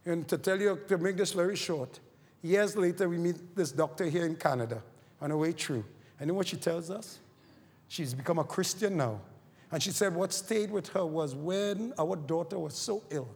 [0.06, 2.00] And to tell you, to make this very short,
[2.42, 4.82] years later, we meet this doctor here in Canada
[5.22, 5.84] on our way through.
[6.20, 7.20] And know what she tells us?
[7.88, 9.20] She's become a Christian now.
[9.72, 13.30] And she said what stayed with her was when our daughter was so ill,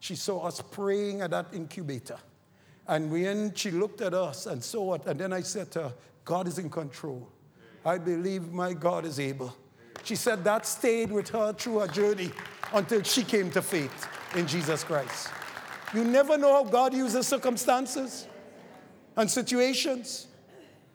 [0.00, 2.18] she saw us praying at that incubator.
[2.88, 5.94] And when she looked at us and saw it, and then I said to her,
[6.24, 7.28] God is in control.
[7.84, 9.54] I believe my God is able.
[10.04, 12.30] She said that stayed with her through her journey
[12.72, 15.28] until she came to faith in Jesus Christ.
[15.94, 18.26] You never know how God uses circumstances
[19.16, 20.26] and situations.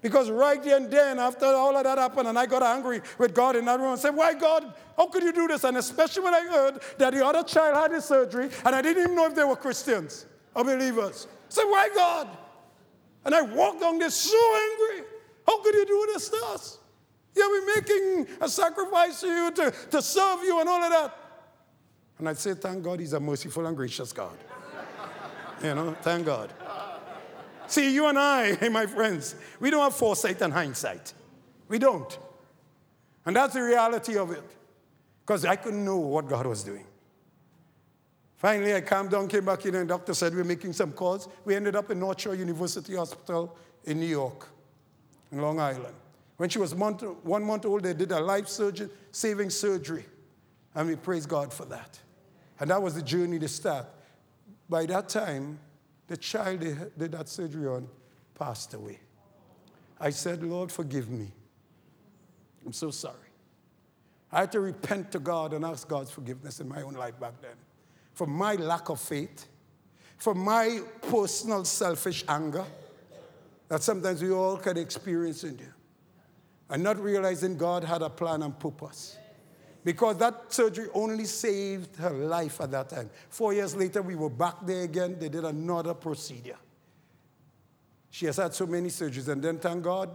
[0.01, 3.35] Because right then and then, after all of that happened, and I got angry with
[3.35, 5.63] God in that room and said, Why, God, how could you do this?
[5.63, 9.03] And especially when I heard that the other child had his surgery, and I didn't
[9.03, 11.27] even know if they were Christians or believers.
[11.29, 12.27] I said, Why, God?
[13.25, 14.37] And I walked on this so
[14.71, 15.07] angry.
[15.45, 16.79] How could you do this to us?
[17.35, 21.17] Yeah, we're making a sacrifice to you to, to serve you and all of that.
[22.17, 24.37] And I'd say, Thank God he's a merciful and gracious God.
[25.63, 26.51] you know, thank God.
[27.71, 31.13] See, you and I, my friends, we don't have foresight and hindsight.
[31.69, 32.19] We don't.
[33.25, 34.43] And that's the reality of it.
[35.21, 36.83] Because I couldn't know what God was doing.
[38.35, 41.29] Finally, I calmed down, came back in, and the doctor said we're making some calls.
[41.45, 43.55] We ended up in North Shore University Hospital
[43.85, 44.49] in New York,
[45.31, 45.95] in Long Island.
[46.35, 50.03] When she was month, one month old, they did a life surgery, saving surgery.
[50.75, 51.99] And we praise God for that.
[52.59, 53.85] And that was the journey to start.
[54.67, 55.57] By that time,
[56.11, 57.87] the child they did that surgery on
[58.35, 58.99] passed away.
[59.97, 61.31] I said, Lord, forgive me.
[62.65, 63.15] I'm so sorry.
[64.29, 67.41] I had to repent to God and ask God's forgiveness in my own life back
[67.41, 67.55] then
[68.13, 69.47] for my lack of faith,
[70.17, 72.65] for my personal selfish anger
[73.69, 75.75] that sometimes we all can experience in there,
[76.69, 79.15] and not realizing God had a plan and purpose
[79.83, 83.09] because that surgery only saved her life at that time.
[83.29, 85.17] Four years later, we were back there again.
[85.19, 86.57] They did another procedure.
[88.09, 90.09] She has had so many surgeries, and then thank God,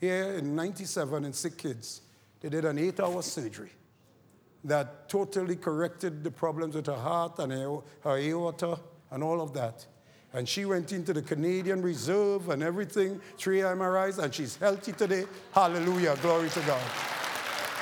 [0.00, 2.00] here in 97 in sick kids,
[2.40, 3.70] they did an eight hour surgery
[4.64, 8.78] that totally corrected the problems with her heart and her, her aorta
[9.10, 9.86] and all of that.
[10.32, 15.24] And she went into the Canadian Reserve and everything, three MRIs, and she's healthy today.
[15.52, 16.16] Hallelujah.
[16.20, 16.82] Glory to God.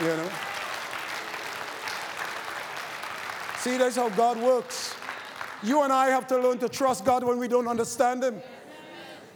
[0.01, 0.31] You know?
[3.65, 4.95] See, that's how God works.
[5.63, 8.43] You and I have to learn to trust God when we don't understand Him.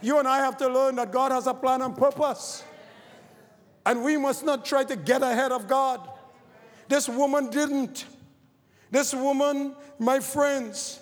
[0.02, 2.62] You and I have to learn that God has a plan and purpose.
[3.86, 6.06] And we must not try to get ahead of God.
[6.88, 8.04] This woman didn't.
[8.90, 11.00] This woman, my friends,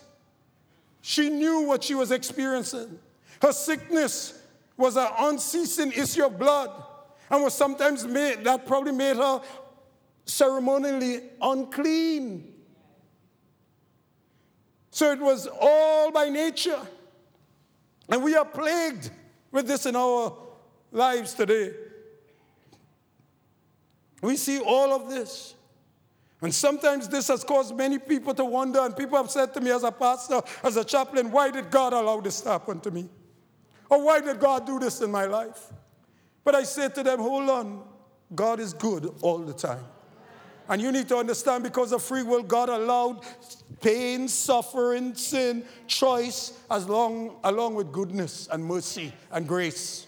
[1.02, 2.96] she knew what she was experiencing.
[3.42, 4.40] Her sickness
[4.76, 6.70] was an unceasing issue of blood
[7.28, 9.40] and was sometimes made, that probably made her
[10.26, 12.52] ceremonially unclean.
[14.96, 16.80] So it was all by nature.
[18.08, 19.10] And we are plagued
[19.52, 20.34] with this in our
[20.90, 21.74] lives today.
[24.22, 25.54] We see all of this.
[26.40, 29.70] And sometimes this has caused many people to wonder, and people have said to me
[29.70, 33.06] as a pastor, as a chaplain, why did God allow this to happen to me?
[33.90, 35.74] Or why did God do this in my life?
[36.42, 37.82] But I say to them, hold on,
[38.34, 39.84] God is good all the time.
[40.68, 43.24] And you need to understand because of free will, God allowed
[43.80, 50.06] pain, suffering, sin, choice, as long, along with goodness and mercy and grace.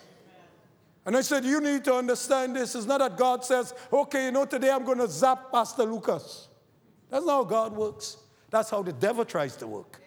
[1.07, 2.75] And I said, You need to understand this.
[2.75, 6.49] It's not that God says, Okay, you know, today I'm going to zap Pastor Lucas.
[7.09, 8.19] That's not how God works.
[8.51, 10.01] That's how the devil tries to work.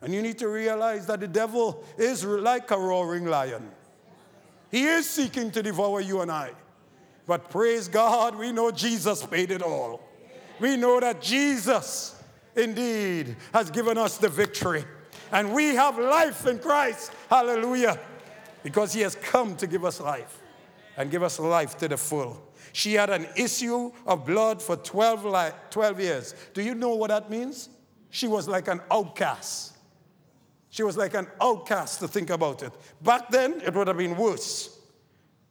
[0.00, 3.68] And you need to realize that the devil is like a roaring lion.
[4.70, 6.52] He is seeking to devour you and I.
[7.28, 10.00] But praise God, we know Jesus paid it all.
[10.58, 12.20] We know that Jesus
[12.56, 14.82] indeed has given us the victory.
[15.30, 17.12] And we have life in Christ.
[17.28, 18.00] Hallelujah.
[18.62, 20.40] Because he has come to give us life
[20.96, 22.42] and give us life to the full.
[22.72, 26.34] She had an issue of blood for 12, li- 12 years.
[26.54, 27.68] Do you know what that means?
[28.08, 29.76] She was like an outcast.
[30.70, 32.72] She was like an outcast to think about it.
[33.02, 34.77] Back then, it would have been worse.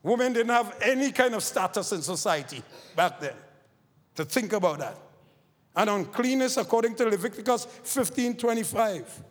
[0.08, 2.64] Women didn't have any kind of status in society
[2.96, 3.34] back then.
[4.16, 4.98] To think about that.
[5.76, 9.24] And uncleanness, according to Leviticus 15 25.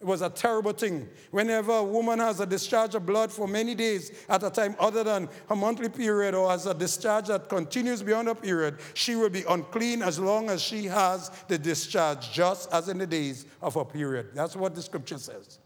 [0.00, 1.08] It was a terrible thing.
[1.30, 5.04] Whenever a woman has a discharge of blood for many days at a time other
[5.04, 9.30] than her monthly period or has a discharge that continues beyond her period, she will
[9.30, 13.74] be unclean as long as she has the discharge, just as in the days of
[13.74, 14.30] her period.
[14.34, 15.60] That's what the scripture says.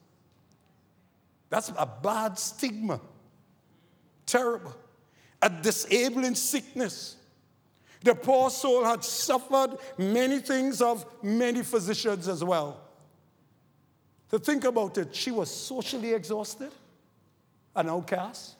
[1.48, 3.00] That's a bad stigma.
[4.30, 4.76] Terrible.
[5.42, 7.16] A disabling sickness.
[8.04, 12.80] The poor soul had suffered many things of many physicians as well.
[14.30, 16.70] To think about it, she was socially exhausted,
[17.74, 18.54] an outcast,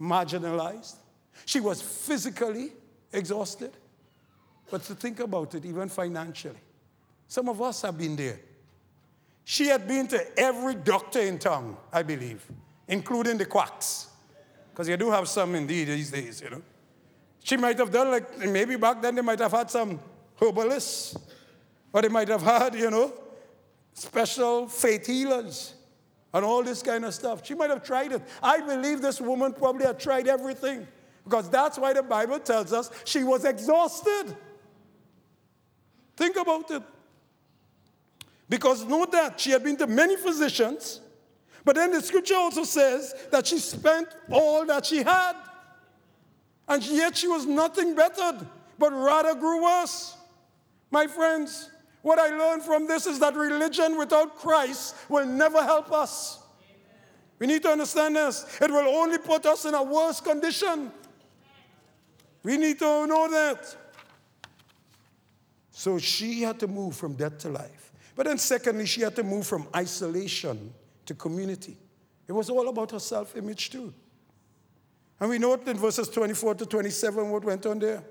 [0.00, 0.94] marginalized.
[1.44, 2.72] She was physically
[3.12, 3.72] exhausted.
[4.70, 6.60] But to think about it, even financially,
[7.26, 8.38] some of us have been there.
[9.42, 12.46] She had been to every doctor in town, I believe,
[12.86, 14.10] including the quacks.
[14.76, 16.60] Because you do have some indeed these days, you know.
[17.42, 19.98] She might have done like, maybe back then they might have had some
[20.38, 21.16] herbalists,
[21.94, 23.10] or they might have had, you know,
[23.94, 25.72] special faith healers
[26.34, 27.46] and all this kind of stuff.
[27.46, 28.22] She might have tried it.
[28.42, 30.86] I believe this woman probably had tried everything
[31.24, 34.36] because that's why the Bible tells us she was exhausted.
[36.18, 36.82] Think about it.
[38.46, 41.00] Because note that she had been to many physicians,
[41.66, 45.34] but then the scripture also says that she spent all that she had.
[46.68, 48.46] And yet she was nothing bettered,
[48.78, 50.16] but rather grew worse.
[50.92, 51.68] My friends,
[52.02, 56.38] what I learned from this is that religion without Christ will never help us.
[57.40, 58.46] We need to understand this.
[58.60, 60.92] It will only put us in a worse condition.
[62.44, 63.76] We need to know that.
[65.72, 67.92] So she had to move from death to life.
[68.14, 70.72] But then, secondly, she had to move from isolation
[71.06, 71.76] to community.
[72.28, 73.92] It was all about her self image, too.
[75.18, 78.02] And we note in verses 24 to 27 what went on there.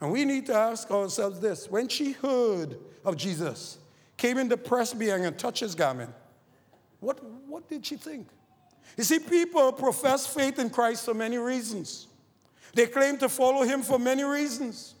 [0.00, 3.78] And we need to ask ourselves this when she heard of Jesus,
[4.16, 6.10] came in the press being and touched his garment,
[7.00, 8.26] what, what did she think?
[8.96, 12.06] You see, people profess faith in Christ for many reasons.
[12.74, 14.94] They claim to follow him for many reasons.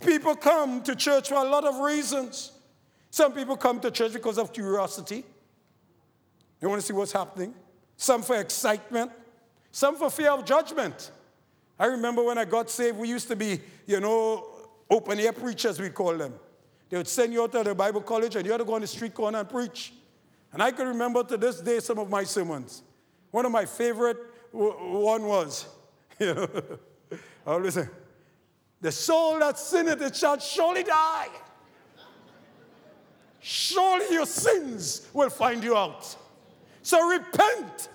[0.00, 2.52] People come to church for a lot of reasons.
[3.10, 5.24] Some people come to church because of curiosity.
[6.66, 7.54] They want to see what's happening.
[7.96, 9.12] Some for excitement.
[9.70, 11.12] Some for fear of judgment.
[11.78, 14.44] I remember when I got saved, we used to be, you know,
[14.90, 16.34] open air preachers, we call them.
[16.90, 18.80] They would send you out to the Bible college and you had to go on
[18.80, 19.92] the street corner and preach.
[20.52, 22.82] And I can remember to this day some of my sermons.
[23.30, 24.18] One of my favorite
[24.50, 25.66] one was,
[26.18, 26.48] you know,
[27.46, 27.86] I always say,
[28.80, 31.28] the soul that sinneth, it shall surely die.
[33.38, 36.16] Surely your sins will find you out.
[36.86, 37.88] So repent.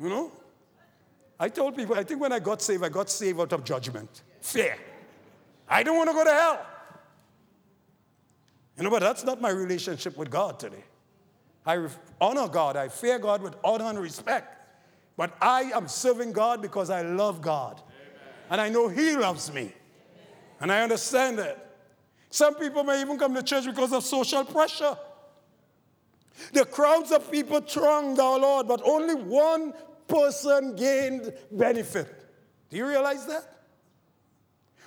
[0.00, 0.32] You know?
[1.38, 4.22] I told people, I think when I got saved, I got saved out of judgment,
[4.40, 4.78] fear.
[5.68, 6.66] I don't want to go to hell.
[8.78, 10.82] You know, but that's not my relationship with God today.
[11.66, 11.86] I
[12.18, 14.56] honor God, I fear God with honor and respect.
[15.18, 17.74] But I am serving God because I love God.
[17.74, 18.34] Amen.
[18.48, 19.60] And I know He loves me.
[19.60, 19.74] Amen.
[20.60, 21.76] And I understand that.
[22.30, 24.96] Some people may even come to church because of social pressure.
[26.52, 29.72] The crowds of people thronged our Lord, but only one
[30.08, 32.08] person gained benefit.
[32.70, 33.44] Do you realize that?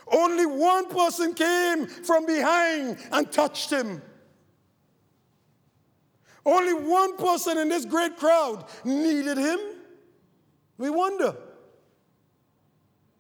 [0.08, 4.02] Only one person came from behind and touched him.
[6.46, 9.60] Only one person in this great crowd needed him.
[10.78, 11.36] We wonder.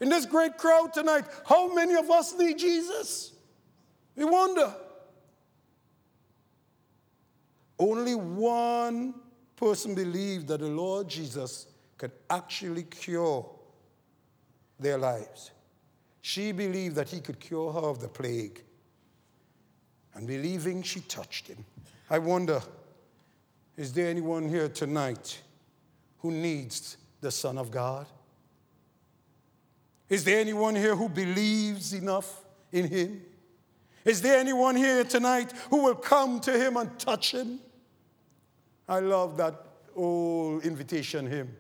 [0.02, 3.32] In this great crowd tonight, how many of us need Jesus?
[4.18, 4.76] We wonder.
[7.84, 9.14] Only one
[9.58, 11.68] person believed that the Lord Jesus
[11.98, 13.46] could actually cure
[14.80, 15.52] their lives.
[16.22, 18.64] She believed that he could cure her of the plague.
[20.14, 21.66] And believing, she touched him.
[22.10, 22.62] I wonder
[23.76, 25.42] is there anyone here tonight
[26.20, 28.06] who needs the Son of God?
[30.08, 33.24] Is there anyone here who believes enough in him?
[34.06, 37.60] Is there anyone here tonight who will come to him and touch him?
[38.88, 39.56] I love that
[39.96, 41.56] old invitation hymn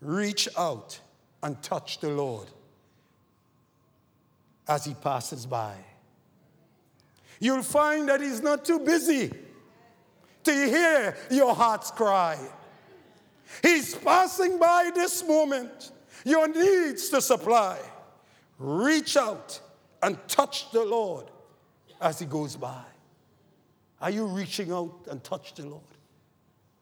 [0.00, 1.00] reach out
[1.42, 2.46] and touch the Lord
[4.68, 5.74] as he passes by.
[7.40, 9.32] You'll find that he's not too busy
[10.44, 12.38] to hear your heart's cry.
[13.62, 15.92] He's passing by this moment,
[16.24, 17.78] your needs to supply.
[18.58, 19.60] Reach out
[20.02, 21.26] and touch the Lord
[22.00, 22.84] as he goes by.
[24.00, 25.82] Are you reaching out and touch the Lord?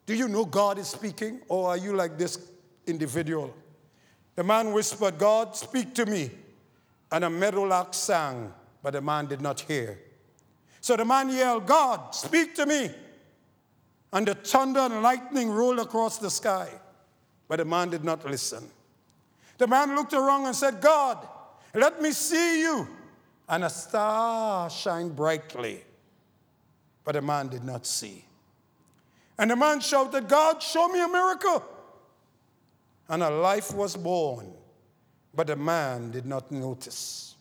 [0.07, 2.51] Do you know God is speaking, or are you like this
[2.87, 3.55] individual?
[4.35, 6.31] The man whispered, God, speak to me.
[7.11, 9.99] And a meadowlark sang, but the man did not hear.
[10.81, 12.91] So the man yelled, God, speak to me.
[14.13, 16.69] And the thunder and lightning rolled across the sky,
[17.49, 18.69] but the man did not listen.
[19.59, 21.27] The man looked around and said, God,
[21.75, 22.89] let me see you.
[23.49, 25.85] And a star shined brightly,
[27.05, 28.25] but the man did not see.
[29.39, 31.65] And the man shouted, God, show me a miracle.
[33.09, 34.53] And a life was born,
[35.35, 37.35] but the man did not notice.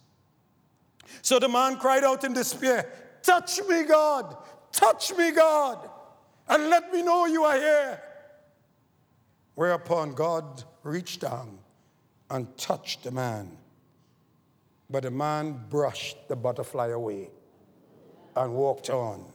[1.21, 2.89] So the man cried out in despair,
[3.21, 4.35] Touch me, God,
[4.71, 5.89] touch me, God,
[6.47, 8.01] and let me know you are here.
[9.55, 11.59] Whereupon God reached down
[12.29, 13.57] and touched the man.
[14.89, 17.29] But the man brushed the butterfly away
[18.35, 19.31] and walked on.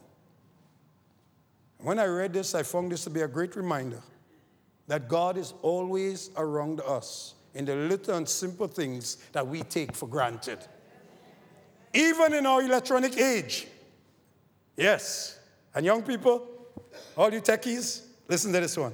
[1.87, 4.03] When I read this, I found this to be a great reminder
[4.89, 9.95] that God is always around us in the little and simple things that we take
[9.95, 10.59] for granted.
[11.95, 13.69] Even in our electronic age.
[14.77, 15.39] Yes.
[15.77, 16.49] And young people,
[17.17, 18.93] all you techies, listen to this one.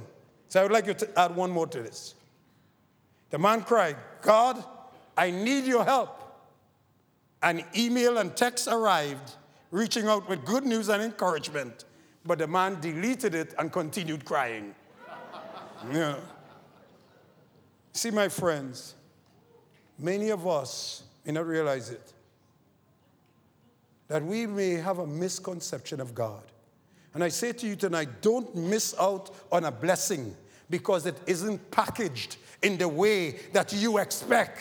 [0.48, 2.14] So I would like you to add one more to this.
[3.30, 4.62] The man cried, God,
[5.16, 6.20] I need your help.
[7.42, 9.32] An email and text arrived,
[9.70, 11.86] reaching out with good news and encouragement,
[12.24, 14.74] but the man deleted it and continued crying.
[15.92, 16.16] yeah.
[17.92, 18.94] See, my friends,
[19.98, 22.12] many of us may not realize it,
[24.08, 26.42] that we may have a misconception of God.
[27.14, 30.34] And I say to you tonight, don't miss out on a blessing
[30.70, 34.60] because it isn't packaged in the way that you expect.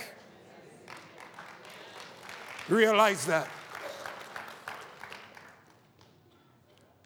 [2.68, 3.48] Realize that.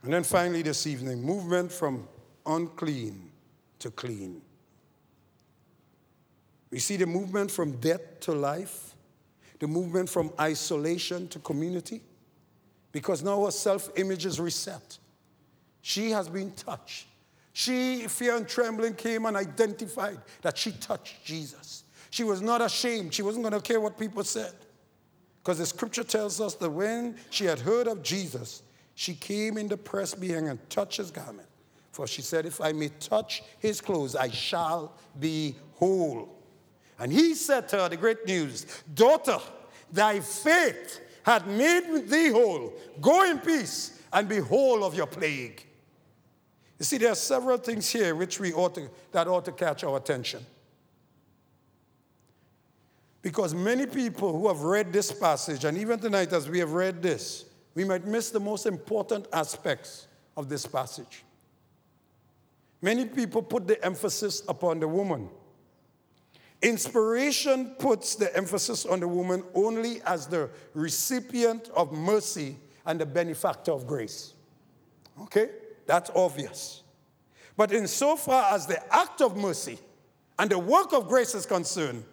[0.05, 2.07] And then finally, this evening, movement from
[2.45, 3.31] unclean
[3.79, 4.39] to clean.
[6.69, 8.93] We see the movement from death to life,
[9.57, 12.03] the movement from isolation to community,
[12.91, 14.99] because now her self image is reset.
[15.81, 17.07] She has been touched.
[17.53, 21.83] She, fear and trembling, came and identified that she touched Jesus.
[22.11, 23.11] She was not ashamed.
[23.11, 24.53] She wasn't going to care what people said.
[25.41, 28.61] Because the scripture tells us that when she had heard of Jesus,
[28.95, 31.47] she came in the press behind and touched his garment.
[31.91, 36.29] For she said, If I may touch his clothes, I shall be whole.
[36.97, 39.37] And he said to her the great news Daughter,
[39.91, 42.73] thy faith had made thee whole.
[43.01, 45.65] Go in peace and be whole of your plague.
[46.79, 49.83] You see, there are several things here which we ought to, that ought to catch
[49.83, 50.45] our attention.
[53.21, 57.01] Because many people who have read this passage, and even tonight as we have read
[57.01, 57.45] this,
[57.75, 61.23] we might miss the most important aspects of this passage.
[62.81, 65.29] Many people put the emphasis upon the woman.
[66.61, 72.55] Inspiration puts the emphasis on the woman only as the recipient of mercy
[72.85, 74.33] and the benefactor of grace.
[75.21, 75.49] Okay?
[75.85, 76.83] That's obvious.
[77.57, 79.79] But insofar as the act of mercy
[80.39, 82.03] and the work of grace is concerned,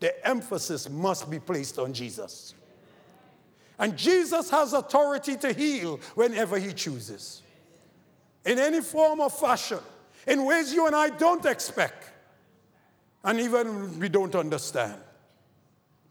[0.00, 2.54] the emphasis must be placed on Jesus.
[3.80, 7.40] And Jesus has authority to heal whenever he chooses,
[8.44, 9.78] in any form or fashion,
[10.26, 12.12] in ways you and I don't expect,
[13.24, 15.00] and even we don't understand.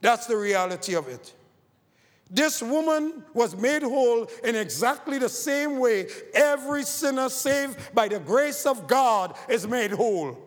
[0.02, 1.32] That's the reality of it.
[2.32, 8.20] This woman was made whole in exactly the same way every sinner saved by the
[8.20, 10.38] grace of God is made whole.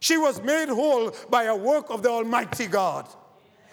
[0.00, 3.08] She was made whole by a work of the Almighty God.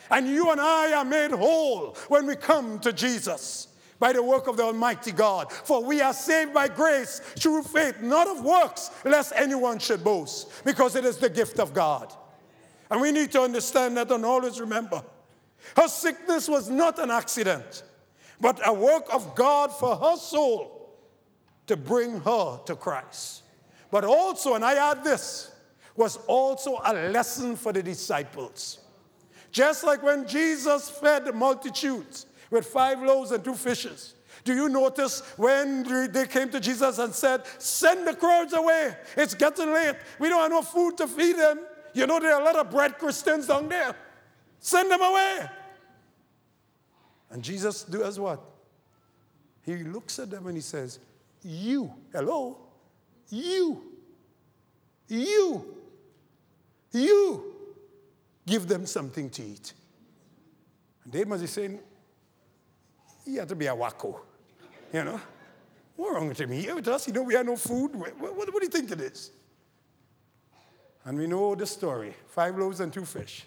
[0.09, 3.67] And you and I are made whole when we come to Jesus
[3.99, 5.51] by the work of the Almighty God.
[5.51, 10.63] For we are saved by grace through faith, not of works, lest anyone should boast,
[10.63, 12.13] because it is the gift of God.
[12.89, 15.03] And we need to understand that and always remember
[15.75, 17.83] her sickness was not an accident,
[18.39, 20.97] but a work of God for her soul
[21.67, 23.43] to bring her to Christ.
[23.91, 25.51] But also, and I add this,
[25.95, 28.79] was also a lesson for the disciples.
[29.51, 34.15] Just like when Jesus fed the multitudes with five loaves and two fishes.
[34.43, 38.95] Do you notice when they came to Jesus and said, Send the crowds away?
[39.17, 39.95] It's getting late.
[40.17, 41.59] We don't have no food to feed them.
[41.93, 43.95] You know, there are a lot of bread Christians down there.
[44.59, 45.49] Send them away.
[47.31, 48.41] And Jesus does what?
[49.63, 50.99] He looks at them and he says,
[51.43, 52.57] you, hello,
[53.29, 53.83] you,
[55.07, 55.75] you,
[56.91, 57.48] you
[58.49, 59.73] give them something to eat.
[61.03, 61.79] And they must be saying,
[63.25, 64.19] you have to be a wacko,
[64.91, 65.21] you know?
[65.95, 66.51] What's wrong with him?
[66.51, 67.93] Here with us, you know, we have no food.
[67.93, 69.31] What, what, what do you think it is?
[71.05, 73.45] And we know the story five loaves and two fish.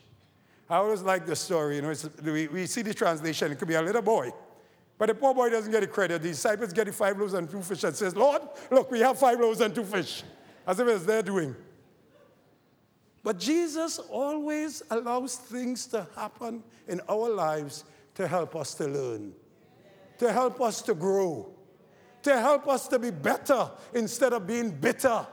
[0.68, 1.76] I always like the story.
[1.76, 1.94] You know,
[2.24, 4.30] we, we see the translation, it could be a little boy.
[4.98, 6.22] But the poor boy doesn't get the credit.
[6.22, 9.18] The disciples get the five loaves and two fish and says, Lord, look, we have
[9.18, 10.22] five loaves and two fish.
[10.66, 11.56] As if it's their doing.
[13.22, 17.84] But Jesus always allows things to happen in our lives
[18.16, 19.32] to help us to learn,
[20.18, 21.48] to help us to grow,
[22.22, 25.26] to help us to be better instead of being bitter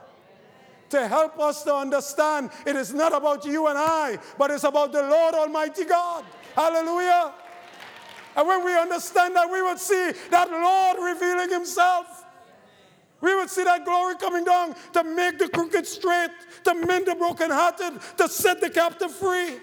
[0.90, 4.92] to help us to understand it is not about you and I, but it's about
[4.92, 6.24] the Lord Almighty God.
[6.54, 7.32] Hallelujah.
[8.36, 12.19] And when we understand that, we will see that Lord revealing Himself.
[13.20, 16.30] We would see that glory coming down to make the crooked straight,
[16.64, 19.56] to mend the brokenhearted, to set the captive free.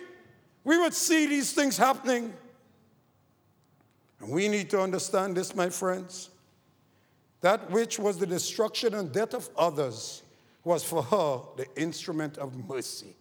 [0.63, 2.33] We would see these things happening.
[4.19, 6.29] And we need to understand this, my friends.
[7.41, 10.23] That which was the destruction and death of others
[10.63, 13.15] was for her the instrument of mercy.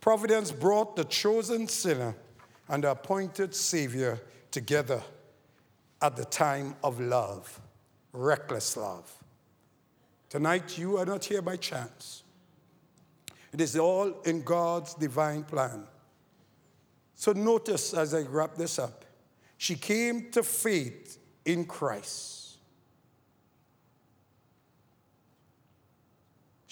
[0.00, 2.14] Providence brought the chosen sinner
[2.68, 4.20] and the appointed Savior
[4.50, 5.02] together
[6.02, 7.60] at the time of love,
[8.14, 9.12] reckless love.
[10.30, 12.22] Tonight, you are not here by chance.
[13.52, 15.84] It is all in God's divine plan.
[17.14, 19.04] So, notice as I wrap this up,
[19.58, 22.34] she came to faith in Christ.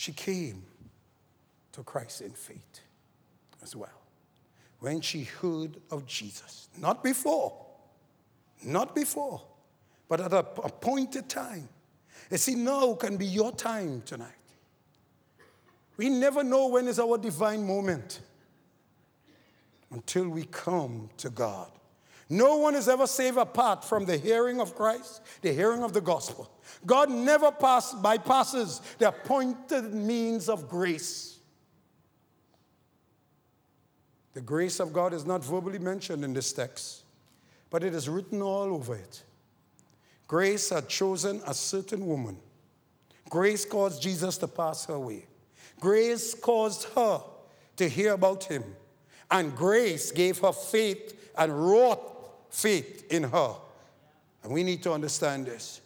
[0.03, 0.64] she came
[1.70, 2.80] to Christ in faith
[3.62, 4.03] as well.
[4.80, 7.55] When she heard of Jesus, not before,
[8.64, 9.40] not before,
[10.13, 11.67] but at an appointed time.
[12.31, 14.29] You see, now can be your time tonight.
[15.97, 18.21] We never know when is our divine moment
[19.91, 21.71] until we come to God.
[22.29, 26.03] No one is ever saved apart from the hearing of Christ, the hearing of the
[26.03, 26.51] gospel.
[26.85, 31.39] God never pass, bypasses the appointed means of grace.
[34.35, 37.05] The grace of God is not verbally mentioned in this text,
[37.71, 39.23] but it is written all over it.
[40.27, 42.39] Grace had chosen a certain woman.
[43.29, 45.27] Grace caused Jesus to pass her way.
[45.81, 47.23] Grace caused her
[47.77, 48.62] to hear about him.
[49.31, 52.01] And grace gave her faith and wrought
[52.51, 53.55] faith in her.
[54.43, 55.81] And we need to understand this.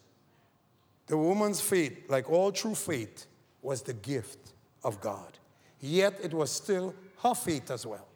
[1.06, 3.26] The woman's faith, like all true faith,
[3.62, 5.38] was the gift of God.
[5.80, 8.06] Yet it was still her faith as well.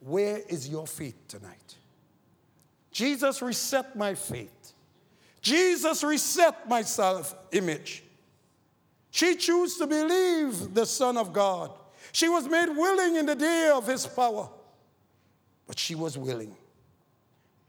[0.00, 1.76] Where is your faith tonight?
[2.90, 4.72] Jesus reset my faith.
[5.42, 8.04] Jesus reset my self image.
[9.10, 11.70] She chose to believe the Son of God.
[12.12, 14.48] She was made willing in the day of his power,
[15.66, 16.54] but she was willing.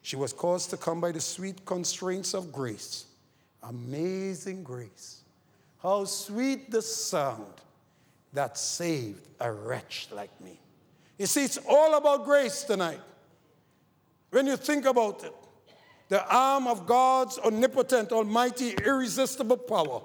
[0.01, 3.05] She was caused to come by the sweet constraints of grace.
[3.63, 5.21] Amazing grace.
[5.81, 7.53] How sweet the sound
[8.33, 10.59] that saved a wretch like me.
[11.17, 12.99] You see, it's all about grace tonight.
[14.31, 15.33] When you think about it,
[16.13, 20.03] the arm of God's omnipotent, almighty, irresistible power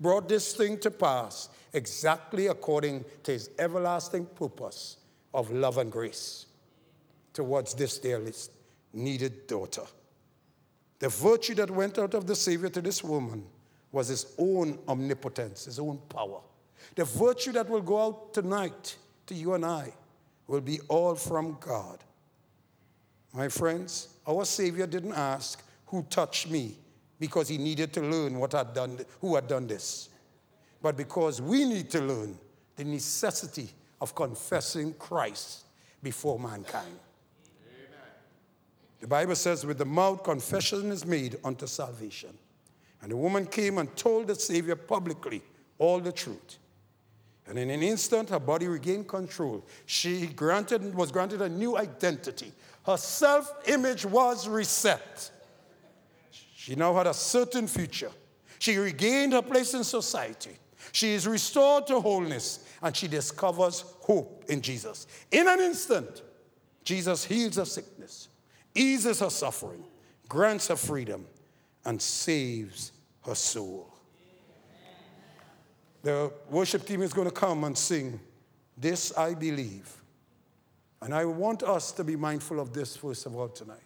[0.00, 4.96] brought this thing to pass exactly according to his everlasting purpose
[5.32, 6.46] of love and grace
[7.32, 8.50] towards this dear list
[8.92, 9.84] needed daughter.
[10.98, 13.46] The virtue that went out of the Savior to this woman
[13.92, 16.40] was his own omnipotence, his own power.
[16.96, 19.92] The virtue that will go out tonight to you and I
[20.48, 22.02] will be all from God.
[23.32, 26.76] My friends, our Savior didn't ask who touched me
[27.18, 30.08] because he needed to learn what had done, who had done this,
[30.80, 32.38] but because we need to learn
[32.76, 33.68] the necessity
[34.00, 35.64] of confessing Christ
[36.02, 36.98] before mankind.
[39.00, 42.36] The Bible says, with the mouth, confession is made unto salvation.
[43.02, 45.42] And the woman came and told the Savior publicly
[45.78, 46.58] all the truth.
[47.46, 49.66] And in an instant, her body regained control.
[49.86, 52.52] She granted, was granted a new identity.
[52.86, 55.30] Her self image was reset.
[56.30, 58.10] She now had a certain future.
[58.58, 60.56] She regained her place in society.
[60.92, 65.06] She is restored to wholeness and she discovers hope in Jesus.
[65.30, 66.22] In an instant,
[66.84, 68.28] Jesus heals her sickness
[68.74, 69.84] eases her suffering,
[70.28, 71.26] grants her freedom,
[71.84, 72.92] and saves
[73.24, 73.89] her soul.
[76.02, 78.18] The worship team is going to come and sing,
[78.76, 79.96] This I Believe.
[81.02, 83.78] And I want us to be mindful of this first of all tonight.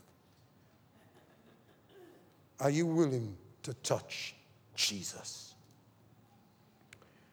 [2.61, 4.35] Are you willing to touch
[4.75, 5.55] Jesus.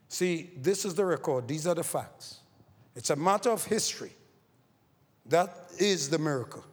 [0.08, 2.40] See, this is the record, these are the facts.
[2.96, 4.12] It's a matter of history.
[5.26, 6.66] That is the miracle.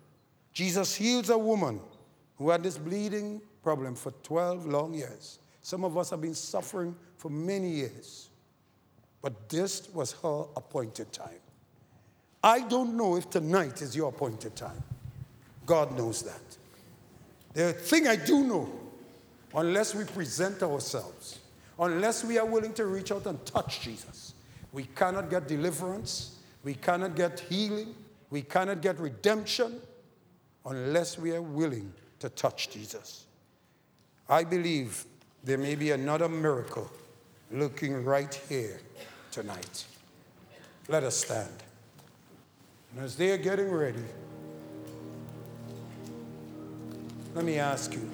[0.52, 1.80] Jesus heals a woman
[2.36, 5.38] who had this bleeding problem for 12 long years.
[5.60, 8.28] Some of us have been suffering for many years.
[9.20, 11.40] But this was her appointed time.
[12.42, 14.82] I don't know if tonight is your appointed time.
[15.66, 16.40] God knows that.
[17.52, 18.72] The thing I do know,
[19.54, 21.40] unless we present ourselves,
[21.78, 24.34] unless we are willing to reach out and touch Jesus,
[24.72, 27.94] we cannot get deliverance, we cannot get healing,
[28.30, 29.80] we cannot get redemption
[30.64, 33.24] unless we are willing to touch Jesus.
[34.28, 35.04] I believe
[35.42, 36.90] there may be another miracle
[37.50, 38.80] looking right here
[39.30, 39.84] tonight.
[40.88, 41.50] Let us stand.
[42.94, 44.04] And as they are getting ready,
[47.34, 48.10] let me ask you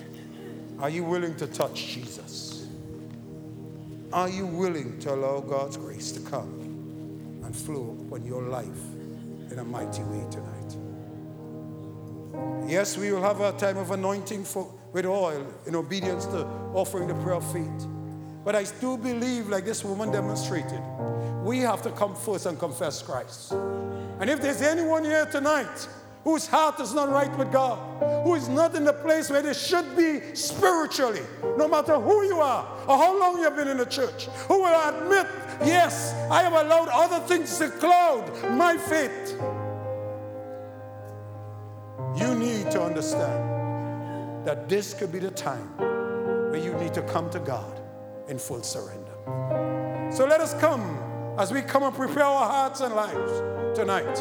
[0.80, 2.66] are you willing to touch Jesus?
[4.12, 8.66] Are you willing to allow God's grace to come and flow upon your life
[9.50, 10.76] in a mighty way tonight?
[12.68, 17.08] Yes, we will have a time of anointing for, with oil in obedience to offering
[17.08, 17.86] the prayer of faith.
[18.44, 20.80] But I still believe, like this woman demonstrated,
[21.42, 23.52] we have to come first and confess Christ.
[23.52, 25.88] And if there's anyone here tonight
[26.24, 27.78] whose heart is not right with God,
[28.22, 31.22] who is not in the place where they should be spiritually,
[31.56, 34.88] no matter who you are or how long you've been in the church, who will
[34.88, 35.26] admit,
[35.64, 39.38] yes, I have allowed other things to cloud my faith.
[42.16, 47.28] You need to understand that this could be the time where you need to come
[47.30, 47.80] to God
[48.28, 49.12] in full surrender.
[50.12, 50.98] So let us come
[51.38, 54.18] as we come and prepare our hearts and lives tonight.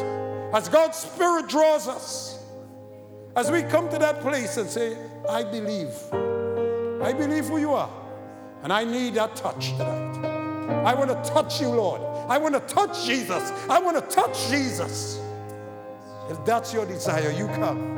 [0.52, 2.38] As God's Spirit draws us,
[3.36, 4.96] as we come to that place and say,
[5.28, 5.92] I believe.
[7.02, 7.90] I believe who you are.
[8.62, 10.24] And I need that touch tonight.
[10.84, 12.00] I want to touch you, Lord.
[12.28, 13.52] I want to touch Jesus.
[13.68, 15.20] I want to touch Jesus.
[16.30, 17.94] If that's your desire, you come.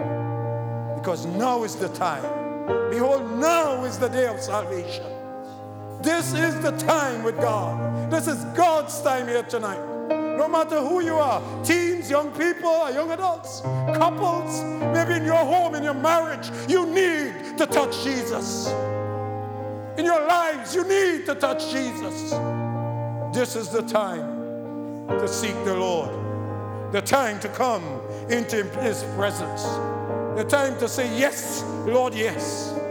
[0.96, 2.22] Because now is the time.
[2.90, 5.04] Behold, now is the day of salvation.
[6.06, 8.12] This is the time with God.
[8.12, 9.84] This is God's time here tonight.
[10.38, 13.62] No matter who you are teens, young people, or young adults,
[13.98, 14.62] couples,
[14.94, 18.68] maybe in your home, in your marriage, you need to touch Jesus.
[19.98, 22.30] In your lives, you need to touch Jesus.
[23.34, 26.12] This is the time to seek the Lord,
[26.92, 27.82] the time to come
[28.30, 29.64] into His presence,
[30.36, 32.85] the time to say, Yes, Lord, yes.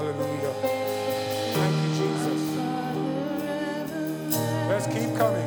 [0.00, 0.54] Hallelujah.
[1.52, 2.42] Thank you, Jesus.
[4.66, 5.46] Let's keep coming.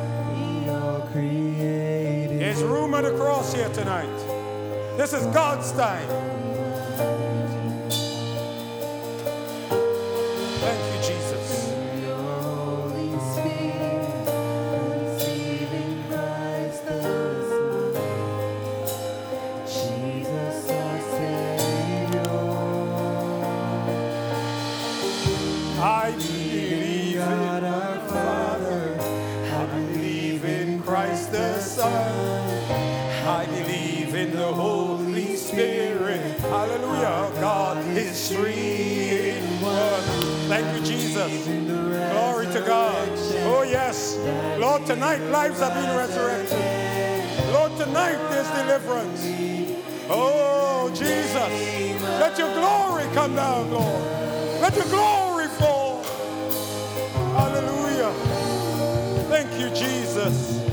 [2.38, 4.16] There's room at the cross here tonight.
[4.96, 6.33] This is God's time.
[52.36, 54.02] Let your glory come down, Lord.
[54.60, 56.02] Let your glory fall.
[57.36, 58.12] Hallelujah.
[59.28, 60.63] Thank you, Jesus.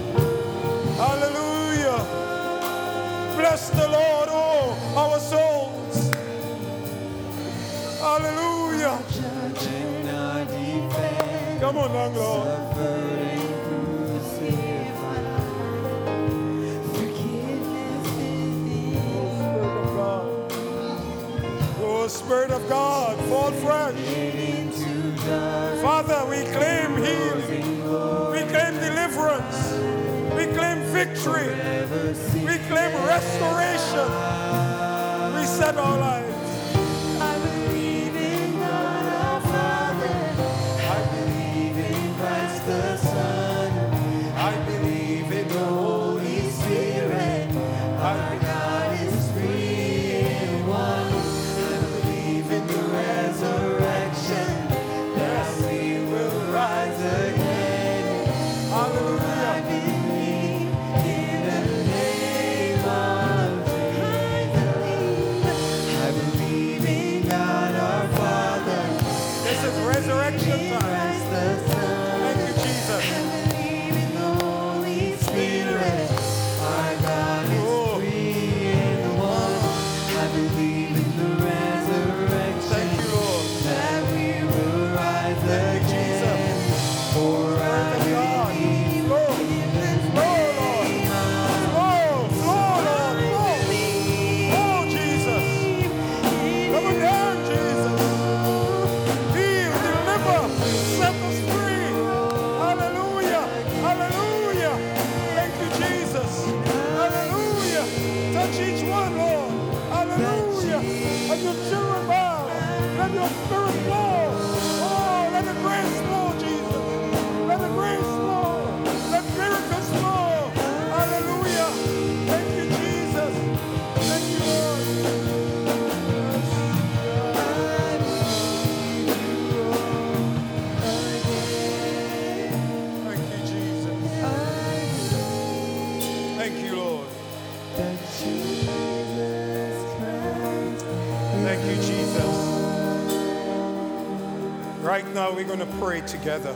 [145.32, 146.56] Now, we're going to pray together.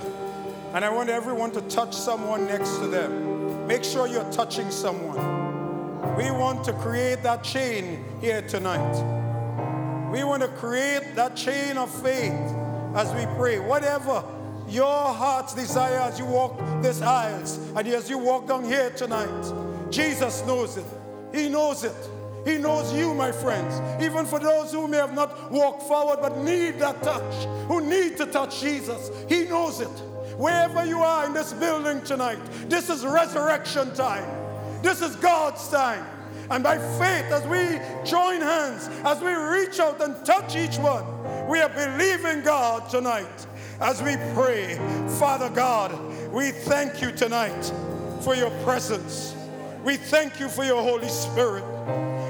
[0.73, 3.67] And I want everyone to touch someone next to them.
[3.67, 5.17] Make sure you're touching someone.
[6.17, 10.11] We want to create that chain here tonight.
[10.11, 12.33] We want to create that chain of faith
[12.95, 13.59] as we pray.
[13.59, 14.23] Whatever
[14.67, 19.89] your heart's desire as you walk these aisles and as you walk down here tonight,
[19.89, 20.85] Jesus knows it.
[21.33, 21.95] He knows it.
[22.45, 23.81] He knows you, my friends.
[24.01, 28.17] Even for those who may have not walked forward but need that touch, who need
[28.17, 29.89] to touch Jesus, He knows it.
[30.37, 34.29] Wherever you are in this building tonight, this is resurrection time.
[34.83, 36.05] This is God's time.
[36.51, 41.03] And by faith, as we join hands, as we reach out and touch each one,
[41.47, 43.47] we are believing God tonight
[43.81, 44.75] as we pray.
[45.17, 45.97] Father God,
[46.31, 47.71] we thank you tonight
[48.21, 49.35] for your presence.
[49.83, 51.63] We thank you for your Holy Spirit.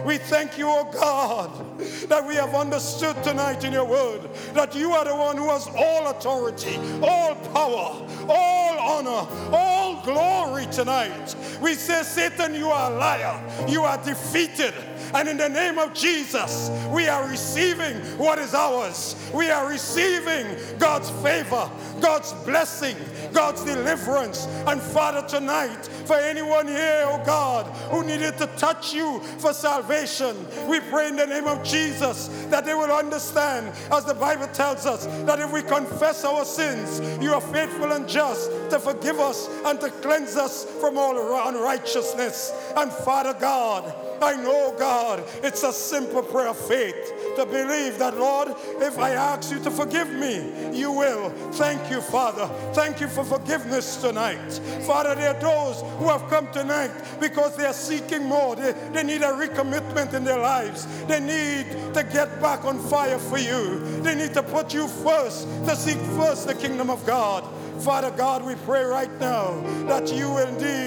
[0.06, 1.80] We thank you, oh God,
[2.10, 4.22] that we have understood tonight in your word
[4.54, 10.68] that you are the one who has all authority, all power, all honor, all glory
[10.68, 11.36] tonight.
[11.60, 13.68] We say, Satan, you are a liar.
[13.68, 14.76] You are defeated.
[15.16, 19.16] And in the name of Jesus, we are receiving what is ours.
[19.34, 20.46] We are receiving
[20.78, 22.98] God's favor, God's blessing,
[23.36, 24.48] God's deliverance.
[24.66, 30.36] And Father, tonight, for anyone here, oh God, who needed to touch you for salvation,
[30.68, 34.86] we pray in the name of Jesus that they will understand, as the Bible tells
[34.86, 39.50] us, that if we confess our sins, you are faithful and just to forgive us
[39.66, 41.16] and to cleanse us from all
[41.50, 42.54] unrighteousness.
[42.78, 48.18] And Father God, I know, God, it's a simple prayer of faith to believe that,
[48.18, 51.30] Lord, if I ask you to forgive me, you will.
[51.52, 52.48] Thank you, Father.
[52.74, 54.52] Thank you for forgiveness tonight.
[54.86, 58.56] Father, there are those who have come tonight because they are seeking more.
[58.56, 60.86] They, they need a recommitment in their lives.
[61.06, 63.80] They need to get back on fire for you.
[64.02, 67.44] They need to put you first, to seek first the kingdom of God.
[67.82, 70.85] Father God, we pray right now that you indeed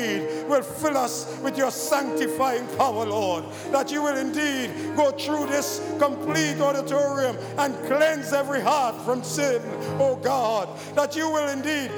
[0.58, 3.44] will fill us with your sanctifying power, Lord.
[3.70, 9.62] That you will indeed go through this complete auditorium and cleanse every heart from sin,
[10.00, 10.68] oh God.
[10.94, 11.90] That you will indeed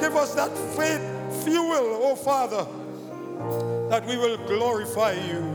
[0.00, 2.66] give us that faith fuel, oh Father,
[3.88, 5.54] that we will glorify you.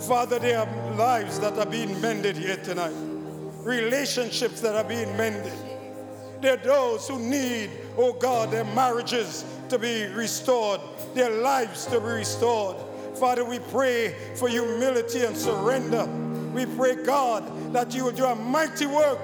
[0.00, 2.94] Father, there are lives that are being mended here tonight,
[3.62, 5.52] relationships that are being mended.
[6.40, 10.80] There are those who need, oh God, their marriages to be restored,
[11.14, 12.76] their lives to be restored.
[13.18, 16.06] Father, we pray for humility and surrender.
[16.52, 19.18] We pray, God, that you will do a mighty work,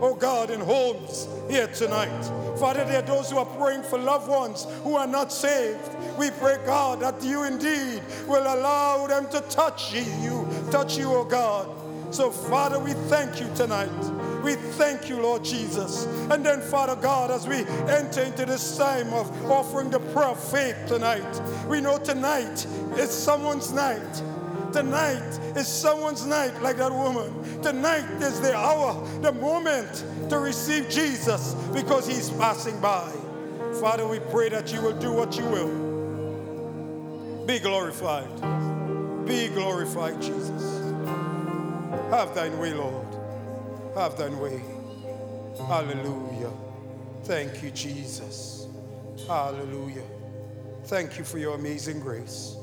[0.00, 2.22] oh God, in homes here tonight.
[2.58, 5.80] Father, there are those who are praying for loved ones who are not saved.
[6.16, 11.24] We pray, God, that you indeed will allow them to touch you, touch you, oh
[11.24, 11.68] God.
[12.14, 13.90] So, Father, we thank you tonight.
[14.42, 16.06] We thank you, Lord Jesus.
[16.30, 20.42] And then, Father God, as we enter into this time of offering the prayer of
[20.50, 22.66] faith tonight, we know tonight
[22.96, 24.22] is someone's night.
[24.72, 27.62] Tonight is someone's night, like that woman.
[27.62, 33.12] Tonight is the hour, the moment to receive Jesus because he's passing by.
[33.80, 35.92] Father, we pray that you will do what you will.
[37.46, 38.28] Be glorified.
[39.26, 40.80] Be glorified, Jesus.
[42.10, 43.11] Have thine way, Lord.
[43.94, 44.62] Have thine way.
[45.68, 46.50] Hallelujah.
[47.24, 48.66] Thank you, Jesus.
[49.26, 50.04] Hallelujah.
[50.84, 52.56] Thank you for your amazing grace.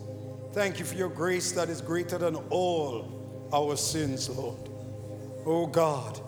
[0.54, 4.70] Thank you for your grace that is greater than all our sins, Lord.
[5.46, 6.20] Oh God,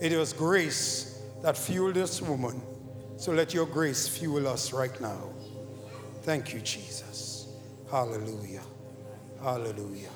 [0.00, 2.62] it was grace that fueled this woman.
[3.16, 5.30] So let your grace fuel us right now.
[6.22, 7.48] Thank you, Jesus.
[7.90, 8.62] Hallelujah.
[9.42, 10.13] Hallelujah.